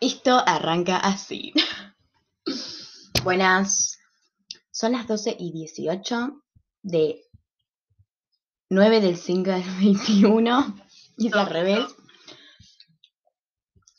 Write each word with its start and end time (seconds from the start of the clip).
Esto 0.00 0.42
arranca 0.46 0.96
así. 0.96 1.52
Buenas. 3.22 3.98
Son 4.70 4.92
las 4.92 5.06
12 5.06 5.36
y 5.38 5.52
18 5.52 6.42
de 6.80 7.20
9 8.70 9.00
del 9.02 9.18
5 9.18 9.50
del 9.50 9.62
21. 9.78 10.74
Y 11.18 11.26
es 11.26 11.34
al 11.34 11.50
revés. 11.50 11.84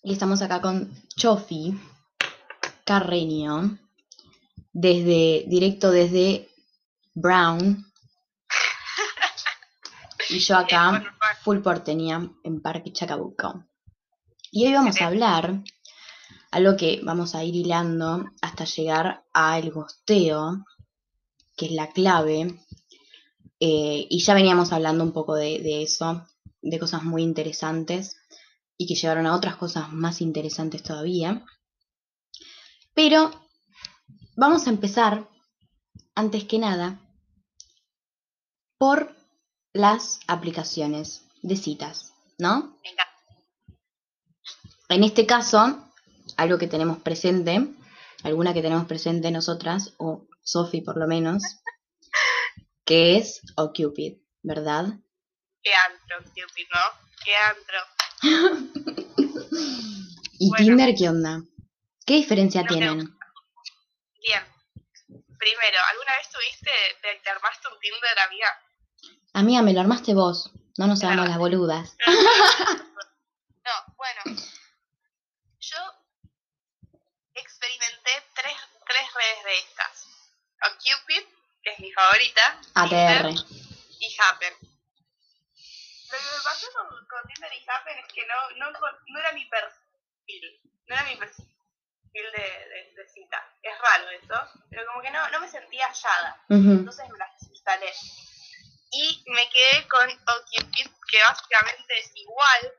Y 0.02 0.14
estamos 0.14 0.42
acá 0.42 0.60
con 0.60 0.92
Chofi 1.16 1.80
Carreño. 2.84 3.78
Desde, 4.74 5.46
directo 5.48 5.92
desde 5.92 6.50
Brown. 7.14 7.86
Y 10.30 10.40
yo 10.40 10.58
acá, 10.58 11.04
full 11.44 11.60
porteña, 11.60 12.28
en 12.44 12.60
Parque 12.60 12.92
Chacabuco. 12.92 13.66
Y 14.50 14.66
hoy 14.66 14.74
vamos 14.74 15.00
a 15.00 15.06
hablar 15.06 15.64
algo 16.52 16.76
que 16.76 17.00
vamos 17.04 17.34
a 17.34 17.44
ir 17.44 17.56
hilando 17.56 18.30
hasta 18.42 18.66
llegar 18.66 19.26
al 19.34 19.72
gosteo, 19.72 20.66
que 21.56 21.68
es 21.68 21.72
la 21.72 21.92
clave. 21.92 22.60
Eh, 23.60 24.08
y 24.10 24.20
ya 24.24 24.34
veníamos 24.34 24.74
hablando 24.74 25.04
un 25.04 25.14
poco 25.14 25.36
de, 25.36 25.60
de 25.60 25.84
eso, 25.84 26.28
de 26.62 26.80
cosas 26.80 27.04
muy 27.04 27.24
interesantes 27.24 28.18
y 28.78 28.88
que 28.88 28.96
llevaron 28.96 29.28
a 29.28 29.36
otras 29.36 29.56
cosas 29.56 29.92
más 29.94 30.22
interesantes 30.22 30.84
todavía. 30.84 31.46
Pero 32.94 33.32
vamos 34.36 34.68
a 34.68 34.72
empezar, 34.72 35.30
antes 36.16 36.44
que 36.44 36.60
nada, 36.60 37.00
por 38.78 39.16
las 39.72 40.20
aplicaciones 40.28 41.28
de 41.44 41.56
citas, 41.56 42.14
¿no? 42.38 42.78
Venga. 42.84 43.06
En 44.90 45.04
este 45.04 45.26
caso, 45.26 45.91
algo 46.42 46.58
que 46.58 46.68
tenemos 46.68 47.00
presente, 47.00 47.68
alguna 48.24 48.54
que 48.54 48.62
tenemos 48.62 48.86
presente 48.86 49.32
nosotras, 49.32 49.94
o 49.98 50.28
Sophie 50.44 50.82
por 50.84 50.98
lo 50.98 51.08
menos, 51.08 51.44
que 52.86 53.18
es 53.18 53.42
OkCupid, 53.56 54.18
¿verdad? 54.42 54.86
Qué 55.64 55.72
antro, 55.74 56.18
Cupid, 56.34 56.68
¿no? 56.74 56.80
Qué 57.24 57.36
antro. 57.36 57.78
¿Y 60.40 60.50
Bueno. 60.50 60.66
Tinder 60.66 60.96
qué 60.98 61.10
onda? 61.10 61.42
¿Qué 62.06 62.16
diferencia 62.16 62.62
No 62.64 62.68
tienen? 62.68 62.98
Bien. 62.98 64.44
Primero, 65.38 65.78
¿alguna 65.92 66.16
vez 66.18 66.30
tuviste, 66.32 66.72
te, 67.02 67.20
te 67.24 67.30
armaste 67.30 67.68
un 67.68 67.80
Tinder, 67.80 68.20
amiga? 68.28 68.48
Amiga, 69.34 69.62
me 69.62 69.74
lo 69.74 69.82
armaste 69.82 70.14
vos, 70.14 70.52
no 70.78 70.88
nos 70.88 71.00
hagamos 71.04 71.26
Claro. 71.26 71.30
las 71.30 71.38
boludas. 71.38 71.96
No, 73.64 73.96
bueno. 73.96 74.22
Yo 75.60 75.78
experimenté 77.36 78.12
tres, 78.36 78.54
redes 79.14 79.44
de 79.44 79.58
estas. 79.60 80.08
OkCupid, 80.62 81.24
que 81.64 81.72
es 81.72 81.80
mi 81.80 81.92
favorita. 81.92 82.62
ATR. 82.76 82.90
Tinder 82.90 83.46
y 84.00 84.16
Happen. 84.20 84.54
Lo 84.62 86.18
que 86.18 86.24
me 86.24 86.44
pasó 86.44 86.68
con, 86.74 87.08
con 87.08 87.28
Tinder 87.28 87.54
y 87.54 87.66
Happen 87.68 87.98
es 87.98 88.14
que 88.14 88.26
no, 88.26 88.72
no, 88.72 89.20
era 89.20 89.32
mi 89.34 89.46
perfil. 89.46 90.62
No 90.88 90.96
era 90.96 91.04
mi 91.06 91.16
perfil 91.16 91.48
de, 92.14 92.20
de, 92.20 92.94
de 92.96 93.10
cita. 93.10 93.58
Es 93.62 93.78
raro 93.80 94.10
eso. 94.10 94.64
Pero 94.70 94.86
como 94.88 95.02
que 95.02 95.12
no, 95.12 95.30
no 95.30 95.40
me 95.40 95.48
sentía 95.48 95.88
hallada. 95.88 96.44
Entonces 96.50 97.10
me 97.10 97.18
las 97.18 97.50
instalé. 97.50 97.94
Y 98.92 99.24
me 99.28 99.50
quedé 99.50 99.88
con 99.88 100.10
OkCupid, 100.10 100.88
que 101.10 101.24
básicamente 101.24 102.00
es 102.00 102.12
igual 102.16 102.74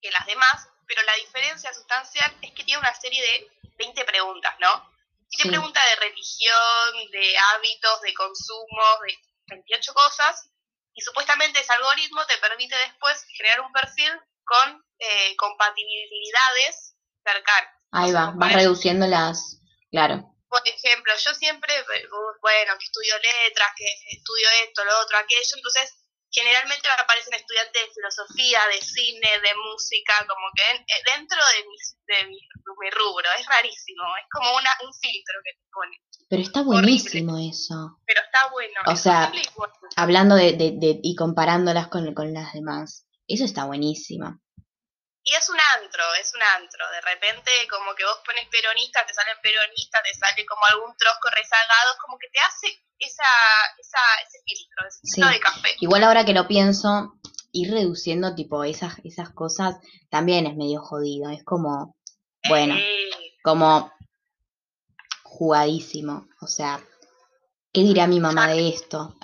que 0.00 0.10
las 0.10 0.26
demás, 0.26 0.68
pero 0.88 1.02
la 1.02 1.14
diferencia 1.14 1.72
sustancial 1.72 2.36
es 2.42 2.50
que 2.50 2.64
tiene 2.64 2.80
una 2.80 2.94
serie 2.94 3.22
de 3.22 3.70
20 3.76 4.04
preguntas, 4.04 4.54
¿no? 4.58 4.91
Y 5.32 5.38
te 5.38 5.42
Sí. 5.44 5.48
pregunta 5.48 5.80
de 5.88 5.96
religión, 5.96 7.10
de 7.10 7.36
hábitos, 7.38 8.00
de 8.02 8.12
consumo, 8.14 8.84
de 9.06 9.16
28 9.48 9.94
cosas, 9.94 10.50
y 10.94 11.00
supuestamente 11.00 11.58
ese 11.58 11.72
algoritmo 11.72 12.24
te 12.26 12.36
permite 12.36 12.76
después 12.76 13.24
generar 13.36 13.62
un 13.62 13.72
perfil 13.72 14.12
con 14.44 14.84
eh, 14.98 15.34
compatibilidades 15.36 16.94
cercanas. 17.24 17.72
Ahí 17.92 18.12
va, 18.12 18.32
vas 18.36 18.52
reduciendo 18.52 19.06
las... 19.06 19.58
Claro. 19.90 20.28
por 20.48 20.60
ejemplo, 20.68 21.12
yo 21.16 21.34
siempre, 21.34 21.74
eh, 21.78 22.08
bueno, 22.42 22.76
que 22.78 22.84
estudio 22.84 23.14
letras, 23.18 23.72
que 23.74 23.86
estudio 24.10 24.48
esto, 24.64 24.84
lo 24.84 25.00
otro, 25.00 25.16
aquello, 25.16 25.56
entonces 25.56 25.94
generalmente 26.32 26.88
me 26.88 27.02
aparecen 27.02 27.34
estudiantes 27.34 27.82
de 27.82 27.92
filosofía, 27.94 28.60
de 28.72 28.80
cine, 28.80 29.30
de 29.44 29.52
música, 29.68 30.14
como 30.26 30.48
que 30.56 30.64
eh, 30.80 31.02
dentro 31.14 31.38
de, 31.38 31.60
mis- 31.68 31.96
de, 32.08 32.26
mi, 32.28 32.38
de 32.40 32.72
mi 32.80 32.90
rubro, 32.90 33.28
es 33.38 33.46
rarísimo, 33.46 34.02
es 34.18 34.26
como 34.32 34.56
una, 34.56 34.70
un 34.82 34.92
filtro 34.96 35.36
que 35.44 35.52
te 35.52 35.64
pone, 35.72 35.96
Pero 36.28 36.42
está 36.42 36.60
Horrible. 36.60 36.80
buenísimo 36.80 37.38
eso. 37.38 38.00
pero 38.06 38.20
está 38.22 38.48
bueno. 38.50 38.80
O 38.86 38.92
es 38.92 39.00
sea, 39.00 39.30
bueno. 39.56 39.72
Hablando 39.96 40.34
de, 40.34 40.52
de- 40.54 40.72
de- 40.80 41.00
y 41.02 41.14
comparándolas 41.14 41.88
con, 41.88 42.12
con 42.14 42.32
las 42.32 42.52
demás. 42.54 43.06
Eso 43.28 43.44
está 43.44 43.64
buenísimo. 43.66 44.40
Y 45.24 45.34
es 45.34 45.48
un 45.48 45.58
antro, 45.78 46.02
es 46.20 46.32
un 46.34 46.42
antro. 46.42 46.88
De 46.90 47.00
repente, 47.02 47.50
como 47.70 47.94
que 47.94 48.04
vos 48.04 48.18
pones 48.26 48.48
peronista, 48.48 49.06
te 49.06 49.14
salen 49.14 49.36
peronistas, 49.42 50.02
te 50.02 50.14
sale 50.14 50.44
como 50.46 50.64
algún 50.66 50.96
trosco 50.96 51.28
rezagado, 51.34 51.94
como 52.00 52.18
que 52.18 52.28
te 52.28 52.40
hace 52.40 52.66
esa, 52.98 53.24
esa, 53.78 53.98
ese 54.26 54.38
filtro, 54.44 54.88
ese 54.88 55.00
Sí. 55.04 55.22
de 55.22 55.40
café. 55.40 55.68
Igual 55.80 56.02
ahora 56.04 56.24
que 56.24 56.32
lo 56.34 56.48
pienso, 56.48 57.14
ir 57.52 57.72
reduciendo 57.72 58.34
tipo 58.34 58.64
esas, 58.64 58.94
esas 59.04 59.30
cosas 59.30 59.76
también 60.10 60.46
es 60.46 60.56
medio 60.56 60.80
jodido. 60.80 61.30
Es 61.30 61.44
como, 61.44 61.96
bueno, 62.48 62.74
Eh, 62.76 63.10
como 63.44 63.92
jugadísimo. 65.22 66.26
O 66.40 66.46
sea, 66.46 66.80
¿qué 67.72 67.80
dirá 67.82 68.06
mi 68.06 68.20
mamá 68.20 68.48
de 68.48 68.68
esto? 68.68 69.16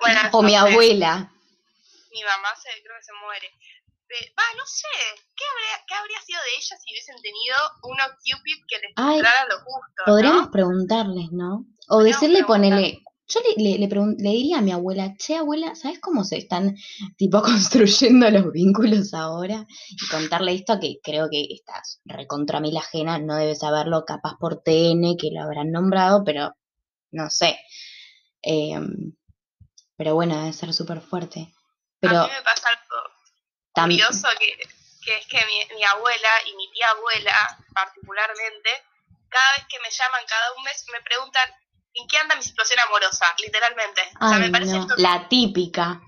bueno, 0.00 0.20
o 0.32 0.42
mi 0.42 0.56
abuela. 0.56 1.30
mi 2.10 2.22
mamá 2.24 2.54
se, 2.56 2.68
creo 2.82 2.96
que 2.98 3.04
se 3.04 3.12
muere. 3.24 3.50
Va, 4.38 4.44
no 4.56 4.66
sé, 4.66 4.86
¿qué 5.36 5.44
habría, 5.50 5.84
¿qué 5.88 5.94
habría 5.94 6.20
sido 6.20 6.40
de 6.40 6.50
ella 6.56 6.76
si 6.76 6.92
hubiesen 6.92 7.16
tenido 7.22 7.56
uno 7.82 8.04
Cupid 8.22 8.62
que 8.68 8.76
les 8.78 8.92
Ay, 8.96 9.20
los 9.48 9.64
gustos? 9.64 10.04
Podríamos 10.06 10.44
¿no? 10.46 10.50
preguntarles, 10.50 11.32
¿no? 11.32 11.66
O 11.88 11.96
Podríamos 11.98 12.20
decirle, 12.20 12.44
ponele. 12.44 13.02
Yo 13.26 13.40
le, 13.40 13.62
le, 13.62 13.78
le, 13.78 13.88
le 13.88 14.30
diría 14.30 14.58
a 14.58 14.60
mi 14.60 14.70
abuela, 14.70 15.14
che, 15.16 15.34
abuela, 15.34 15.74
¿sabes 15.74 15.98
cómo 15.98 16.24
se 16.24 16.36
están, 16.36 16.76
tipo, 17.16 17.42
construyendo 17.42 18.30
los 18.30 18.52
vínculos 18.52 19.14
ahora? 19.14 19.66
Y 19.90 20.08
contarle 20.08 20.54
esto 20.54 20.78
que 20.78 21.00
creo 21.02 21.28
que 21.30 21.46
estás 21.50 22.00
recontra 22.04 22.60
mil 22.60 22.76
ajena, 22.76 23.18
no 23.18 23.36
debe 23.36 23.54
saberlo, 23.54 24.04
capaz 24.04 24.36
por 24.38 24.62
TN, 24.62 25.16
que 25.16 25.30
lo 25.32 25.42
habrán 25.42 25.72
nombrado, 25.72 26.22
pero 26.22 26.54
no 27.12 27.30
sé. 27.30 27.58
Em, 28.42 29.14
pero 29.96 30.14
bueno, 30.14 30.36
debe 30.38 30.52
ser 30.52 30.74
súper 30.74 31.00
fuerte. 31.00 31.54
Pero 32.00 32.18
A 32.18 32.24
mí 32.24 32.32
me 32.36 32.42
pasa 32.42 32.68
algo 33.74 33.88
tam- 33.88 33.90
curioso 33.90 34.28
que, 34.38 34.58
que 35.04 35.18
es 35.18 35.26
que 35.26 35.44
mi, 35.46 35.74
mi 35.76 35.84
abuela 35.84 36.28
y 36.46 36.56
mi 36.56 36.70
tía 36.72 36.88
abuela, 36.90 37.58
particularmente, 37.74 38.70
cada 39.28 39.52
vez 39.56 39.66
que 39.68 39.78
me 39.80 39.90
llaman 39.90 40.24
cada 40.26 40.52
un 40.52 40.62
mes, 40.64 40.84
me 40.92 41.00
preguntan 41.02 41.48
en 41.94 42.06
qué 42.08 42.18
anda 42.18 42.34
mi 42.36 42.42
situación 42.42 42.80
amorosa, 42.80 43.34
literalmente. 43.38 44.02
o 44.20 44.28
sea, 44.28 44.38
me 44.38 44.50
parece 44.50 44.72
no, 44.78 44.86
la 44.96 45.28
típica. 45.28 46.00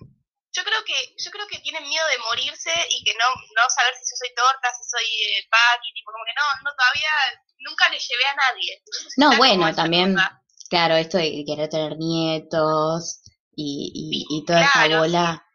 Yo 0.53 0.65
creo 0.65 0.83
que 0.85 0.95
yo 1.19 1.31
creo 1.31 1.47
que 1.47 1.59
tienen 1.59 1.87
miedo 1.87 2.07
de 2.09 2.19
morirse 2.19 2.73
y 2.91 3.05
que 3.05 3.15
no 3.15 3.25
no 3.55 3.69
saber 3.69 3.95
si 3.95 4.05
yo 4.11 4.17
soy 4.17 4.35
torta, 4.35 4.73
si 4.73 4.89
soy 4.89 5.05
eh, 5.05 5.47
Paqui, 5.51 5.93
tipo 5.95 6.11
como 6.11 6.25
que 6.25 6.33
no, 6.33 6.43
no 6.65 6.75
todavía 6.75 7.11
nunca 7.59 7.89
le 7.91 7.99
llevé 7.99 8.25
a 8.25 8.35
nadie. 8.35 8.83
No, 9.19 9.37
bueno, 9.37 9.69
esa 9.69 9.83
también 9.83 10.15
cosa. 10.15 10.43
Claro, 10.71 10.95
esto 10.97 11.19
de 11.19 11.45
querer 11.47 11.69
tener 11.69 11.97
nietos 11.99 13.21
y, 13.55 13.93
y, 13.95 14.39
y 14.39 14.45
toda 14.47 14.63
esa 14.63 14.73
Claro, 14.73 14.99
bola. 15.01 15.46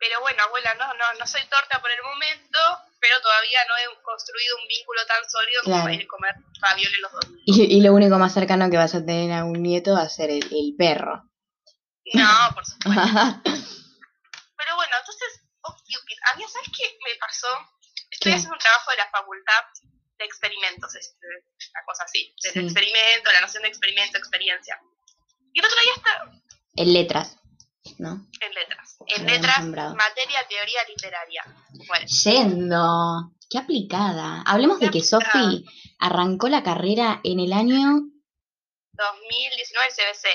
Pero 0.00 0.20
bueno, 0.22 0.42
abuela, 0.44 0.74
no, 0.74 0.86
no, 0.94 1.04
no 1.18 1.26
soy 1.26 1.42
torta 1.50 1.78
por 1.80 1.90
el 1.90 2.02
momento, 2.02 2.58
pero 3.00 3.20
todavía 3.20 3.60
no 3.68 3.76
he 3.76 4.02
construido 4.02 4.56
un 4.56 4.66
vínculo 4.66 5.04
tan 5.06 5.28
sólido 5.28 5.62
como 5.62 5.74
Claro. 5.76 5.84
para 5.84 5.94
ir 5.94 6.02
a 6.02 6.08
comer 6.08 6.34
ravioles 6.60 6.98
los 7.00 7.12
dos. 7.12 7.26
Y, 7.46 7.76
y 7.76 7.80
lo 7.82 7.92
único 7.92 8.16
más 8.18 8.32
cercano 8.32 8.70
que 8.70 8.78
vas 8.78 8.94
a 8.94 9.04
tener 9.04 9.30
a 9.32 9.44
un 9.44 9.62
nieto 9.62 9.92
va 9.94 10.02
a 10.02 10.08
ser 10.08 10.30
el, 10.30 10.42
el 10.44 10.74
perro. 10.76 11.22
No, 12.14 12.50
por 12.54 12.64
supuesto. 12.66 12.80
Pero 13.44 14.76
bueno, 14.76 14.94
entonces, 14.98 15.40
OkCupid, 15.62 16.18
a 16.32 16.36
mí, 16.36 16.44
¿sabes 16.48 16.68
qué 16.76 16.98
me 17.04 17.14
pasó? 17.20 17.48
Estoy 18.10 18.32
¿Qué? 18.32 18.36
haciendo 18.36 18.54
un 18.54 18.58
trabajo 18.60 18.90
de 18.90 18.96
la 18.96 19.10
facultad 19.10 19.64
de 20.18 20.24
experimentos, 20.24 20.94
es 20.96 21.16
eh, 21.22 21.44
una 21.72 21.84
cosa 21.86 22.04
así, 22.04 22.34
del 22.42 22.52
Sí. 22.52 22.58
experimento, 22.60 23.32
la 23.32 23.40
noción 23.40 23.62
de 23.62 23.68
experimento, 23.68 24.18
experiencia. 24.18 24.78
Y 25.52 25.60
el 25.60 25.64
otro 25.66 25.78
día 25.80 25.92
está 25.96 26.32
en 26.76 26.92
letras, 26.92 27.36
¿no? 27.98 28.26
en 28.40 28.54
letras. 28.54 28.96
En 29.06 29.26
letras, 29.26 29.64
materia, 29.64 30.46
teoría 30.48 30.80
literaria. 30.88 31.44
Bueno, 31.86 32.06
Yendo. 32.06 33.32
Qué 33.48 33.58
aplicada. 33.58 34.42
Hablemos 34.46 34.78
Qué 34.78 34.86
de 34.86 34.92
que. 34.92 35.02
Sofi 35.02 35.64
arrancó 35.98 36.48
la 36.48 36.62
carrera 36.62 37.20
en 37.24 37.40
el 37.40 37.52
año 37.52 38.00
2019 38.92 39.88
CBC, 39.90 40.28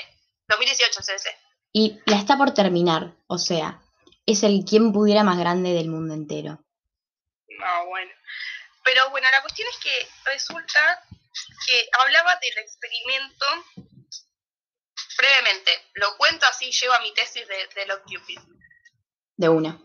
2018 0.48 1.00
CBC. 1.00 1.28
y 1.72 1.98
la 2.06 2.16
está 2.16 2.36
por 2.36 2.52
terminar. 2.52 3.14
O 3.26 3.38
sea, 3.38 3.80
es 4.26 4.42
el 4.42 4.64
quien 4.64 4.92
pudiera 4.92 5.22
más 5.22 5.38
grande 5.38 5.72
del 5.72 5.88
mundo 5.88 6.14
entero. 6.14 6.64
No, 7.58 7.86
bueno. 7.86 8.10
Pero 8.84 9.10
bueno, 9.10 9.26
la 9.30 9.42
cuestión 9.42 9.68
es 9.68 9.78
que 9.78 10.08
resulta 10.30 11.02
que 11.66 11.88
hablaba 11.92 12.36
del 12.36 12.58
experimento 12.58 13.46
brevemente. 15.16 15.90
Lo 15.94 16.16
cuento 16.16 16.46
así, 16.46 16.70
llego 16.70 16.92
a 16.92 17.00
mi 17.00 17.12
tesis 17.14 17.46
de, 17.46 17.68
de 17.74 17.86
los 17.86 17.98
Cupid. 18.00 18.38
De 19.36 19.48
una. 19.48 19.78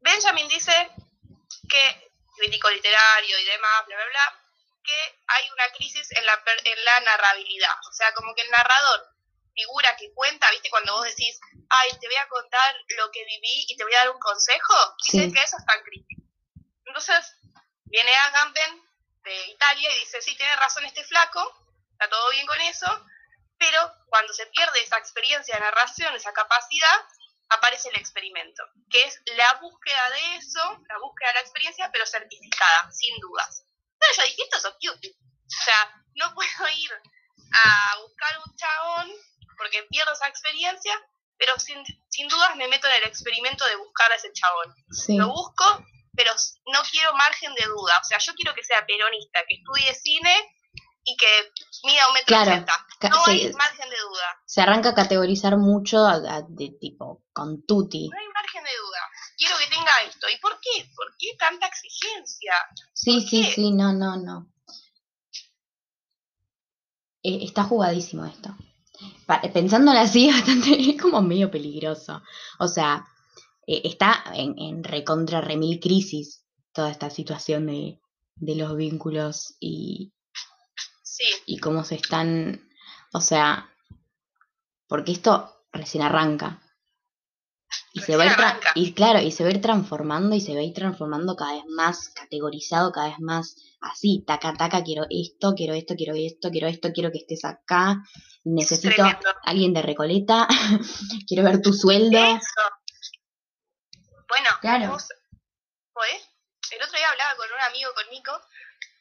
Benjamin 0.00 0.48
dice 0.48 0.72
que, 1.68 2.12
crítico 2.36 2.70
literario 2.70 3.38
y 3.38 3.44
demás, 3.44 3.86
bla, 3.86 3.96
bla, 3.96 4.06
bla, 4.06 4.42
que 4.82 5.20
hay 5.28 5.50
una 5.50 5.68
crisis 5.72 6.10
en 6.12 6.26
la, 6.26 6.42
en 6.64 6.84
la 6.84 7.00
narrabilidad. 7.00 7.74
O 7.88 7.92
sea, 7.92 8.12
como 8.14 8.34
que 8.34 8.42
el 8.42 8.50
narrador, 8.50 9.08
figura 9.54 9.96
que 9.96 10.12
cuenta, 10.14 10.50
¿viste? 10.50 10.70
Cuando 10.70 10.94
vos 10.94 11.04
decís, 11.04 11.38
ay, 11.68 11.90
te 12.00 12.06
voy 12.06 12.16
a 12.16 12.28
contar 12.28 12.74
lo 12.96 13.10
que 13.10 13.24
viví 13.24 13.66
y 13.68 13.76
te 13.76 13.84
voy 13.84 13.94
a 13.94 13.98
dar 13.98 14.10
un 14.10 14.18
consejo, 14.18 14.74
dice 15.04 15.32
que 15.32 15.40
eso 15.40 15.56
es 15.58 15.66
tan 15.66 15.82
crítico. 15.82 16.22
Entonces, 16.86 17.36
viene 17.84 18.14
Agamben 18.14 18.82
de 19.22 19.46
Italia 19.48 19.94
y 19.94 20.00
dice, 20.00 20.20
sí, 20.20 20.36
tiene 20.36 20.56
razón 20.56 20.84
este 20.84 21.04
flaco, 21.04 21.40
está 21.92 22.08
todo 22.08 22.30
bien 22.30 22.46
con 22.46 22.60
eso, 22.62 23.06
pero 23.62 23.94
cuando 24.06 24.32
se 24.32 24.46
pierde 24.46 24.82
esa 24.82 24.98
experiencia 24.98 25.54
de 25.54 25.60
narración, 25.60 26.12
esa 26.16 26.32
capacidad, 26.32 26.98
aparece 27.48 27.90
el 27.90 27.96
experimento, 27.96 28.60
que 28.90 29.04
es 29.04 29.22
la 29.36 29.54
búsqueda 29.60 30.10
de 30.10 30.36
eso, 30.36 30.80
la 30.88 30.98
búsqueda 30.98 31.28
de 31.28 31.34
la 31.34 31.40
experiencia, 31.42 31.88
pero 31.92 32.04
certificada, 32.04 32.90
sin 32.90 33.16
dudas. 33.20 33.64
Entonces 33.92 34.16
yo 34.16 34.24
dije, 34.24 34.42
esto 34.42 34.68
es 34.68 34.74
cute. 34.80 35.08
O 35.14 35.64
sea, 35.64 36.02
no 36.16 36.34
puedo 36.34 36.68
ir 36.76 36.90
a 37.54 37.98
buscar 38.00 38.38
un 38.44 38.56
chabón 38.56 39.12
porque 39.56 39.84
pierdo 39.84 40.12
esa 40.12 40.26
experiencia, 40.26 41.00
pero 41.38 41.56
sin, 41.60 41.84
sin 42.08 42.26
dudas 42.26 42.56
me 42.56 42.66
meto 42.66 42.88
en 42.88 42.94
el 42.94 43.04
experimento 43.04 43.64
de 43.66 43.76
buscar 43.76 44.10
a 44.10 44.16
ese 44.16 44.32
chabón. 44.32 44.74
Lo 45.10 45.28
busco, 45.28 45.86
pero 46.16 46.32
no 46.66 46.80
quiero 46.90 47.14
margen 47.14 47.54
de 47.54 47.66
duda. 47.66 47.96
O 48.00 48.04
sea, 48.04 48.18
yo 48.18 48.34
quiero 48.34 48.54
que 48.56 48.64
sea 48.64 48.84
peronista, 48.84 49.44
que 49.46 49.54
estudie 49.54 49.94
cine 49.94 50.52
y 51.04 51.16
que 51.16 51.26
mida 51.84 52.08
un 52.08 52.14
metro 52.14 52.26
claro, 52.26 52.64
No 53.10 53.24
hay 53.26 53.52
margen 53.52 53.90
de 53.90 53.96
duda. 54.08 54.42
Se 54.46 54.60
arranca 54.60 54.90
a 54.90 54.94
categorizar 54.94 55.56
mucho 55.56 56.04
de 56.48 56.70
tipo 56.80 57.24
con 57.32 57.64
tutti. 57.66 58.08
No 58.08 58.18
hay 58.18 58.28
margen 58.28 58.62
de 58.64 58.70
duda. 58.70 58.98
Quiero 59.36 59.56
que 59.58 59.66
tenga 59.66 59.92
esto. 60.08 60.28
¿Y 60.28 60.38
por 60.38 60.60
qué? 60.60 60.88
¿Por 60.94 61.16
qué 61.18 61.36
tanta 61.38 61.66
exigencia? 61.66 62.54
Sí, 62.92 63.20
sí, 63.20 63.44
sí, 63.44 63.72
no, 63.72 63.92
no, 63.92 64.16
no. 64.16 64.52
Eh, 67.24 67.40
está 67.42 67.64
jugadísimo 67.64 68.24
esto. 68.24 68.56
Pensándolo 69.52 69.98
así, 69.98 70.30
bastante, 70.32 70.90
es 70.90 71.00
como 71.00 71.20
medio 71.22 71.50
peligroso. 71.50 72.22
O 72.58 72.68
sea, 72.68 73.04
eh, 73.66 73.82
está 73.84 74.24
en, 74.34 74.56
en 74.58 74.84
recontra 74.84 75.40
remil 75.40 75.80
crisis 75.80 76.44
toda 76.72 76.90
esta 76.90 77.10
situación 77.10 77.66
de, 77.66 78.00
de 78.36 78.54
los 78.54 78.76
vínculos 78.76 79.56
y, 79.60 80.12
y 81.46 81.58
cómo 81.58 81.84
se 81.84 81.96
están, 81.96 82.68
o 83.12 83.20
sea, 83.20 83.70
porque 84.86 85.12
esto 85.12 85.66
recién 85.72 86.02
arranca. 86.02 86.60
Y 87.94 88.00
se 88.00 88.16
va 88.16 88.24
a 88.24 88.60
y 88.74 88.94
claro, 88.94 89.20
y 89.20 89.30
se 89.32 89.42
va 89.42 89.50
a 89.50 89.52
ir 89.52 89.60
transformando 89.60 90.34
y 90.34 90.40
se 90.40 90.54
va 90.54 90.60
a 90.60 90.64
ir 90.64 90.74
transformando 90.74 91.36
cada 91.36 91.54
vez 91.54 91.64
más 91.68 92.10
categorizado, 92.10 92.92
cada 92.92 93.08
vez 93.08 93.18
más 93.20 93.56
así, 93.80 94.24
taca 94.26 94.54
taca, 94.54 94.82
quiero 94.82 95.06
esto, 95.10 95.54
quiero 95.54 95.74
esto, 95.74 95.94
quiero 95.96 96.14
esto, 96.14 96.50
quiero 96.50 96.68
esto, 96.68 96.92
quiero 96.92 97.10
que 97.10 97.18
estés 97.18 97.44
acá, 97.44 98.02
necesito 98.44 99.04
alguien 99.44 99.74
de 99.74 99.82
Recoleta, 99.82 100.46
quiero 101.28 101.44
ver 101.44 101.60
tu 101.60 101.72
sueldo. 101.72 102.18
Bueno, 104.28 104.48
claro. 104.60 104.84
el 104.84 106.82
otro 106.82 106.96
día 106.96 107.10
hablaba 107.10 107.36
con 107.36 107.46
un 107.52 107.60
amigo, 107.68 107.90
con 107.94 108.08
Nico, 108.10 108.32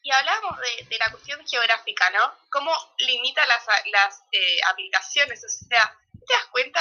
y 0.04 0.12
hablamos 0.12 0.58
de, 0.90 0.98
la 0.98 1.12
cuestión 1.12 1.46
geográfica, 1.48 2.10
¿no? 2.12 2.34
Cómo 2.50 2.72
limita 3.00 3.46
las, 3.46 3.66
las 3.92 4.24
eh, 4.32 4.58
aplicaciones, 4.68 5.44
o 5.44 5.50
sea, 5.50 5.98
¿te 6.14 6.34
das 6.34 6.46
cuenta? 6.52 6.80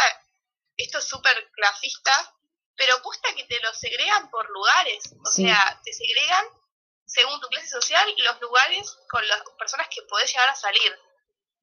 Esto 0.77 0.99
es 0.99 1.05
súper 1.05 1.51
clasista, 1.53 2.35
pero 2.77 3.03
cuesta 3.03 3.35
que 3.35 3.45
te 3.45 3.61
lo 3.61 3.73
segregan 3.75 4.31
por 4.31 4.49
lugares, 4.51 5.15
o 5.23 5.31
sea, 5.31 5.79
te 5.85 5.93
segregan 5.93 6.47
según 7.05 7.41
tu 7.41 7.49
clase 7.49 7.69
social 7.69 8.09
y 8.17 8.23
los 8.23 8.41
lugares 8.41 8.97
con 9.11 9.27
las 9.29 9.43
personas 9.59 9.89
que 9.89 10.03
podés 10.03 10.33
llegar 10.33 10.49
a 10.49 10.55
salir. 10.55 10.99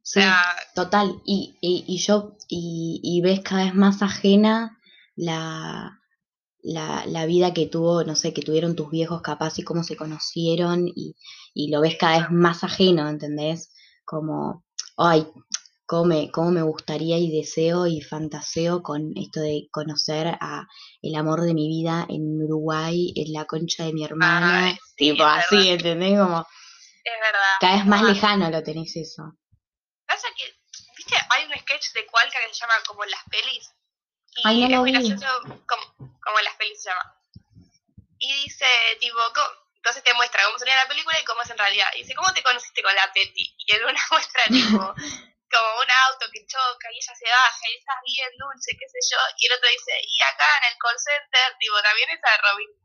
Sí, 0.04 0.22
total, 0.76 1.22
y, 1.26 1.58
y, 1.60 1.84
y 1.88 1.98
yo, 1.98 2.38
y, 2.48 3.02
y 3.04 3.22
ves 3.22 3.42
cada 3.42 3.66
vez 3.66 3.74
más 3.74 4.02
ajena 4.02 4.80
la, 5.16 5.97
la, 6.62 7.06
la, 7.06 7.26
vida 7.26 7.54
que 7.54 7.68
tuvo, 7.68 8.04
no 8.04 8.16
sé, 8.16 8.34
que 8.34 8.42
tuvieron 8.42 8.76
tus 8.76 8.90
viejos 8.90 9.22
capaz 9.22 9.60
y 9.60 9.64
cómo 9.64 9.84
se 9.84 9.96
conocieron 9.96 10.88
y, 10.88 11.16
y 11.54 11.70
lo 11.72 11.82
ves 11.82 11.98
cada 11.98 12.20
vez 12.20 12.32
más 12.32 12.64
ajeno, 12.64 13.08
¿entendés? 13.08 13.72
Como, 14.06 14.66
ay, 14.98 15.28
cómo 15.86 16.06
me, 16.06 16.32
cómo 16.32 16.52
me 16.52 16.62
gustaría 16.62 17.18
y 17.18 17.32
deseo 17.32 17.88
y 17.88 18.02
fantaseo 18.02 18.84
con 18.84 19.14
esto 19.16 19.40
de 19.40 19.68
conocer 19.72 20.28
a 20.28 20.68
el 21.02 21.16
amor 21.16 21.42
de 21.42 21.54
mi 21.54 21.68
vida 21.68 22.06
en 22.10 22.44
Uruguay, 22.44 23.14
en 23.16 23.34
la 23.34 23.46
concha 23.46 23.86
de 23.86 23.94
mi 23.94 24.04
hermana, 24.04 24.78
tipo 24.96 25.24
así, 25.24 25.70
¿entendés? 25.70 26.20
Como, 26.20 26.46
es 27.08 27.20
verdad. 27.22 27.56
Cada 27.62 27.76
vez 27.78 27.86
más 27.86 28.04
lejano 28.04 28.50
lo 28.50 28.62
tenés 28.64 28.96
eso. 28.98 29.24
Pasa 30.06 30.28
que, 30.36 30.44
viste, 30.98 31.16
hay 31.30 31.46
un 31.46 31.54
sketch 31.54 31.94
de 31.94 32.06
Cualca 32.06 32.38
que 32.46 32.54
se 32.54 32.60
llama 32.60 32.74
como 32.86 33.06
las 33.06 33.22
pelis. 33.32 33.70
Y 34.44 34.64
es 34.64 34.80
muy 34.80 34.92
gracioso 34.92 35.26
como, 35.66 36.18
como 36.22 36.40
las 36.44 36.56
pelis 36.56 36.82
se 36.82 36.90
llama. 36.90 37.16
Y 38.20 38.34
dice, 38.44 38.66
tipo, 39.00 39.20
entonces 39.76 40.04
te 40.04 40.14
muestra 40.14 40.44
cómo 40.46 40.60
sería 40.60 40.76
la 40.76 40.88
película 40.88 41.20
y 41.20 41.24
cómo 41.24 41.42
es 41.42 41.50
en 41.50 41.58
realidad. 41.58 41.88
Y 41.96 42.00
dice, 42.00 42.16
¿cómo 42.16 42.34
te 42.34 42.44
conociste 42.44 42.84
con 42.84 42.94
la 42.94 43.12
Petty? 43.14 43.56
Y 43.58 43.76
en 43.76 43.84
una 43.86 44.02
muestra, 44.12 44.44
tipo, 44.46 44.78
como 44.78 45.70
un 45.80 45.92
auto 46.12 46.28
que 46.32 46.46
choca 46.46 46.88
y 46.92 46.98
ella 47.00 47.16
se 47.16 47.30
baja 47.30 47.64
y 47.72 47.78
estás 47.78 47.96
bien 48.04 48.32
dulce, 48.38 48.76
qué 48.76 48.88
sé 48.90 49.00
yo. 49.08 49.20
Y 49.38 49.46
el 49.48 49.54
otro 49.54 49.70
dice, 49.70 49.94
y 50.04 50.22
acá 50.22 50.50
en 50.60 50.64
el 50.72 50.78
call 50.78 51.00
center, 51.00 51.48
tipo, 51.60 51.78
también 51.82 52.10
esa 52.12 52.32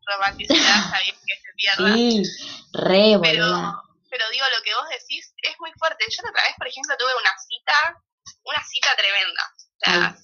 romanticidad 0.06 0.78
está 0.86 0.98
bien 1.02 1.16
que 1.26 1.36
se 1.36 1.50
pierda. 1.58 1.88
Sí, 1.90 2.22
re, 2.72 3.18
pero, 3.18 3.50
pero 4.08 4.24
digo, 4.30 4.46
lo 4.48 4.62
que 4.62 4.74
vos 4.74 4.88
decís 4.88 5.34
es 5.42 5.58
muy 5.58 5.72
fuerte. 5.74 6.06
Yo 6.06 6.22
la 6.22 6.30
otra 6.30 6.44
vez, 6.44 6.54
por 6.56 6.68
ejemplo, 6.68 6.96
tuve 6.96 7.14
una 7.18 7.34
cita, 7.34 7.78
una 8.46 8.62
cita 8.62 8.94
tremenda. 8.94 9.44
O 9.50 9.80
sea, 9.82 10.16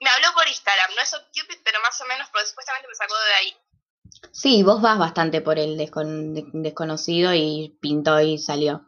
me 0.00 0.10
habló 0.10 0.32
por 0.34 0.48
Instagram, 0.48 0.90
no 0.94 1.02
es 1.02 1.10
Cupid, 1.10 1.60
pero 1.64 1.80
más 1.80 2.00
o 2.00 2.06
menos, 2.06 2.28
porque 2.30 2.46
supuestamente 2.46 2.88
me 2.88 2.94
sacó 2.94 3.14
de 3.18 3.34
ahí. 3.34 3.56
Sí, 4.32 4.62
vos 4.62 4.80
vas 4.80 4.98
bastante 4.98 5.40
por 5.40 5.58
el 5.58 5.76
desconocido 5.76 7.34
y 7.34 7.78
pintó 7.80 8.20
y 8.20 8.38
salió. 8.38 8.86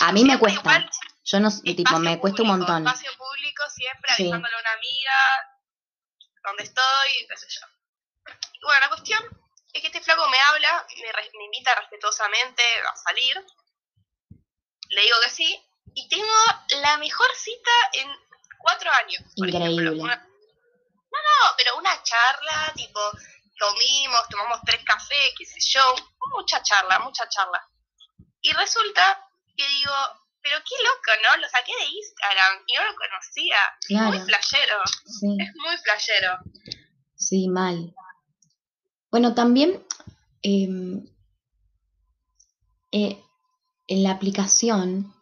a 0.00 0.12
mí 0.12 0.24
me 0.24 0.38
cuesta. 0.38 0.88
Yo 1.24 1.40
no, 1.40 1.50
tipo, 1.60 1.98
me 1.98 2.18
cuesta 2.18 2.42
un 2.42 2.48
montón. 2.48 2.86
Espacio 2.86 3.10
público, 3.18 3.62
siempre 3.68 4.10
avisándole 4.12 4.54
a 4.54 4.60
una 4.60 4.72
amiga 4.72 5.14
dónde 6.44 6.64
estoy, 6.64 7.26
qué 7.28 7.36
sé 7.36 7.46
yo. 7.50 7.66
bueno, 8.62 8.80
la 8.80 8.88
cuestión 8.88 9.22
es 9.72 9.80
que 9.82 9.88
este 9.88 10.00
flaco 10.00 10.26
me 10.28 10.38
habla, 10.38 10.86
me, 10.96 11.44
invita 11.44 11.74
respetuosamente 11.74 12.62
a 12.80 12.96
salir. 12.96 13.44
Le 14.88 15.02
digo 15.02 15.16
que 15.22 15.30
sí. 15.30 15.64
Y 15.94 16.08
tengo 16.08 16.34
la 16.80 16.96
mejor 16.98 17.26
cita 17.34 17.70
en 17.92 18.08
cuatro 18.68 18.90
años. 18.92 19.22
Increíble. 19.36 19.90
no, 19.96 20.06
no, 20.06 21.54
pero 21.56 21.78
una 21.78 22.02
charla, 22.02 22.72
tipo, 22.74 23.00
comimos, 23.58 24.28
tomamos 24.28 24.60
tres 24.66 24.84
cafés, 24.84 25.32
qué 25.36 25.44
sé 25.46 25.58
yo, 25.60 25.94
mucha 26.36 26.62
charla, 26.62 26.98
mucha 26.98 27.26
charla. 27.28 27.66
Y 28.42 28.52
resulta 28.52 29.24
que 29.56 29.66
digo, 29.66 29.94
pero 30.42 30.58
qué 30.58 30.74
loco, 30.84 31.20
¿no? 31.24 31.42
Lo 31.42 31.48
saqué 31.48 31.72
de 31.72 31.86
Instagram 31.86 32.62
y 32.66 32.74
no 32.74 32.84
lo 32.84 32.94
conocía. 32.94 33.56
Es 33.88 34.00
muy 34.00 34.26
flashero. 34.26 34.82
Es 34.84 35.54
muy 35.56 35.76
flashero. 35.82 36.38
Sí, 37.16 37.48
mal. 37.48 37.94
Bueno, 39.10 39.34
también 39.34 39.84
em, 40.42 41.06
eh, 42.92 43.24
en 43.88 44.02
la 44.02 44.12
aplicación 44.12 45.14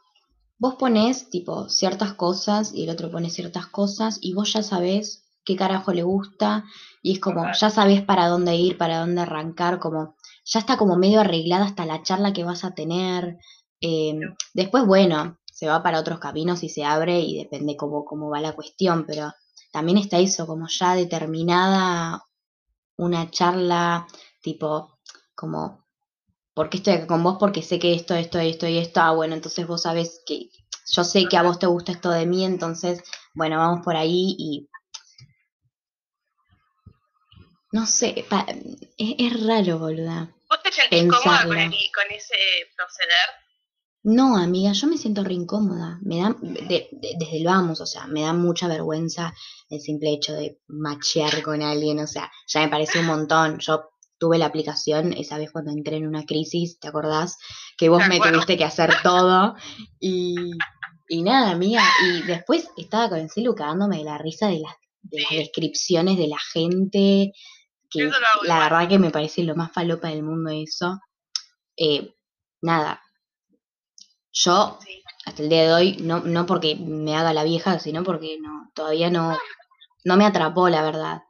vos 0.59 0.77
pones 0.77 1.31
tipo 1.31 1.69
ciertas 1.69 2.15
cosas 2.15 2.73
y 2.75 2.85
el 2.85 2.91
otro 2.91 3.11
pone 3.11 3.31
ciertas 3.31 3.67
cosas 3.67 4.19
y 4.21 4.35
vos 4.35 4.53
ya 4.53 4.63
sabés 4.63 5.27
qué 5.45 5.57
carajo 5.57 5.93
le 5.93 6.03
gusta 6.03 6.65
y 7.03 7.13
es 7.13 7.21
como, 7.21 7.47
ya 7.53 7.71
sabes 7.71 8.03
para 8.03 8.27
dónde 8.27 8.57
ir, 8.57 8.77
para 8.77 8.99
dónde 8.99 9.21
arrancar, 9.21 9.79
como, 9.79 10.17
ya 10.45 10.59
está 10.61 10.77
como 10.77 10.97
medio 10.97 11.21
arreglada 11.21 11.65
hasta 11.65 11.87
la 11.87 12.03
charla 12.03 12.33
que 12.33 12.43
vas 12.45 12.65
a 12.65 12.75
tener. 12.75 13.39
Em, 13.81 14.21
después, 14.55 14.85
bueno, 14.85 15.39
se 15.45 15.69
va 15.69 15.83
para 15.83 16.01
otros 16.01 16.19
caminos 16.19 16.65
y 16.65 16.69
se 16.69 16.85
abre 16.85 17.21
y 17.21 17.39
depende 17.39 17.77
cómo, 17.77 18.05
cómo 18.05 18.29
va 18.29 18.41
la 18.41 18.55
cuestión, 18.55 19.05
pero 19.07 19.33
también 19.73 19.99
está 19.99 20.19
eso, 20.19 20.47
como 20.47 20.67
ya 20.69 20.95
determinada 20.97 22.25
una 22.97 23.31
charla 23.31 24.07
tipo, 24.43 24.99
como, 25.35 25.86
¿por 26.57 26.71
qué 26.71 26.79
estoy 26.79 26.95
acá 26.95 27.07
con 27.07 27.23
vos? 27.23 27.37
Porque 27.39 27.63
sé 27.63 27.79
que 27.79 27.95
esto, 27.95 28.15
esto, 28.15 28.39
esto 28.39 28.67
y 28.67 28.79
esto, 28.79 29.01
ah, 29.03 29.13
bueno, 29.13 29.35
entonces 29.35 29.67
vos 29.67 29.83
sabes 29.83 30.23
que 30.25 30.49
yo 30.91 31.05
sé 31.05 31.27
que 31.29 31.37
a 31.37 31.43
vos 31.43 31.59
te 31.59 31.67
gusta 31.67 31.93
esto 31.93 32.11
de 32.11 32.25
mí, 32.25 32.47
entonces, 32.47 33.03
bueno, 33.35 33.59
vamos 33.59 33.85
por 33.85 33.95
ahí 33.95 34.35
y 34.39 34.71
no 37.73 37.85
sé, 37.87 38.25
es, 38.97 39.47
raro, 39.47 39.79
boluda. 39.79 40.35
¿Vos 40.49 40.63
te 40.63 40.73
sentís 40.73 41.13
cómoda 41.13 41.45
con, 41.45 41.57
con 41.57 42.11
ese 42.11 42.35
proceder? 42.75 43.29
No, 44.05 44.39
amiga, 44.39 44.73
yo 44.73 44.87
me 44.87 44.97
siento 44.97 45.25
re 45.25 45.35
incómoda. 45.35 45.99
Me 46.01 46.21
da, 46.21 46.35
desde 46.41 47.37
el 47.37 47.45
vamos, 47.45 47.83
o 47.83 47.87
sea, 47.87 48.07
me 48.07 48.23
da 48.23 48.33
mucha 48.33 48.67
vergüenza 48.67 49.35
el 49.69 49.81
simple 49.81 50.11
hecho 50.15 50.33
de 50.33 50.59
machear 50.69 51.43
con 51.43 51.61
alguien, 51.61 51.99
o 51.99 52.07
sea, 52.07 52.33
ya 52.47 52.61
me 52.61 52.69
parece 52.69 53.01
un 53.01 53.07
montón. 53.07 53.59
Yo 53.59 53.91
tuve 54.19 54.39
la 54.39 54.47
aplicación 54.47 55.13
esa 55.13 55.39
vez 55.39 55.51
cuando 55.53 55.71
entré 55.71 55.97
en 55.97 56.07
una 56.07 56.25
crisis, 56.25 56.79
¿te 56.79 56.89
acordás? 56.89 57.39
Que 57.77 57.89
vos 57.89 58.07
me 58.09 58.21
tuviste 58.21 58.57
que 58.57 58.65
hacer 58.65 58.95
todo 59.03 59.55
y, 60.01 60.53
y 61.09 61.23
nada, 61.23 61.51
amiga. 61.51 61.83
Y 62.05 62.23
después 62.23 62.69
estaba 62.77 63.09
con 63.09 63.19
el 63.19 63.31
celu 63.31 63.55
cagándome 63.55 63.99
de 63.99 64.05
la 64.05 64.19
risa 64.19 64.49
de 64.49 64.61
las, 64.61 64.73
de 65.03 65.21
las 65.23 65.31
descripciones 65.31 66.17
de 66.19 66.29
la 66.29 66.39
gente, 66.39 67.33
que 67.91 68.11
la 68.45 68.59
verdad 68.61 68.89
que 68.89 68.99
me 68.99 69.11
parece 69.11 69.43
lo 69.45 69.55
más 69.55 69.73
falopa 69.73 70.09
del 70.09 70.23
mundo 70.23 70.51
eso. 70.51 71.01
Eh, 71.77 72.15
nada, 72.63 73.03
yo, 74.33 74.79
hasta 75.25 75.43
el 75.43 75.49
día 75.49 75.63
de 75.63 75.73
hoy, 75.73 75.97
no, 76.01 76.21
no 76.21 76.47
porque 76.47 76.77
me 76.77 77.17
haga 77.17 77.33
la 77.33 77.45
vieja, 77.45 77.79
sino 77.79 78.05
porque 78.05 78.39
no, 78.41 78.71
todavía 78.75 79.11
no, 79.11 79.37
no 80.05 80.17
me 80.17 80.27
atrapó, 80.27 80.69
la 80.69 80.83
verdad. 80.83 81.23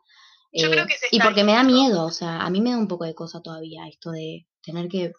Yo 0.56 0.70
creo 0.70 0.84
eh, 0.84 0.88
y 1.10 1.20
porque 1.20 1.44
me 1.44 1.52
da 1.52 1.62
miedo, 1.62 2.04
o 2.04 2.10
sea, 2.10 2.40
a 2.40 2.50
mí 2.50 2.60
me 2.60 2.70
da 2.70 2.78
un 2.78 2.88
poco 2.88 3.04
de 3.04 3.14
cosa 3.14 3.42
todavía 3.42 3.86
esto 3.88 4.10
de 4.10 4.46
tener 4.62 4.88
que... 4.88 5.12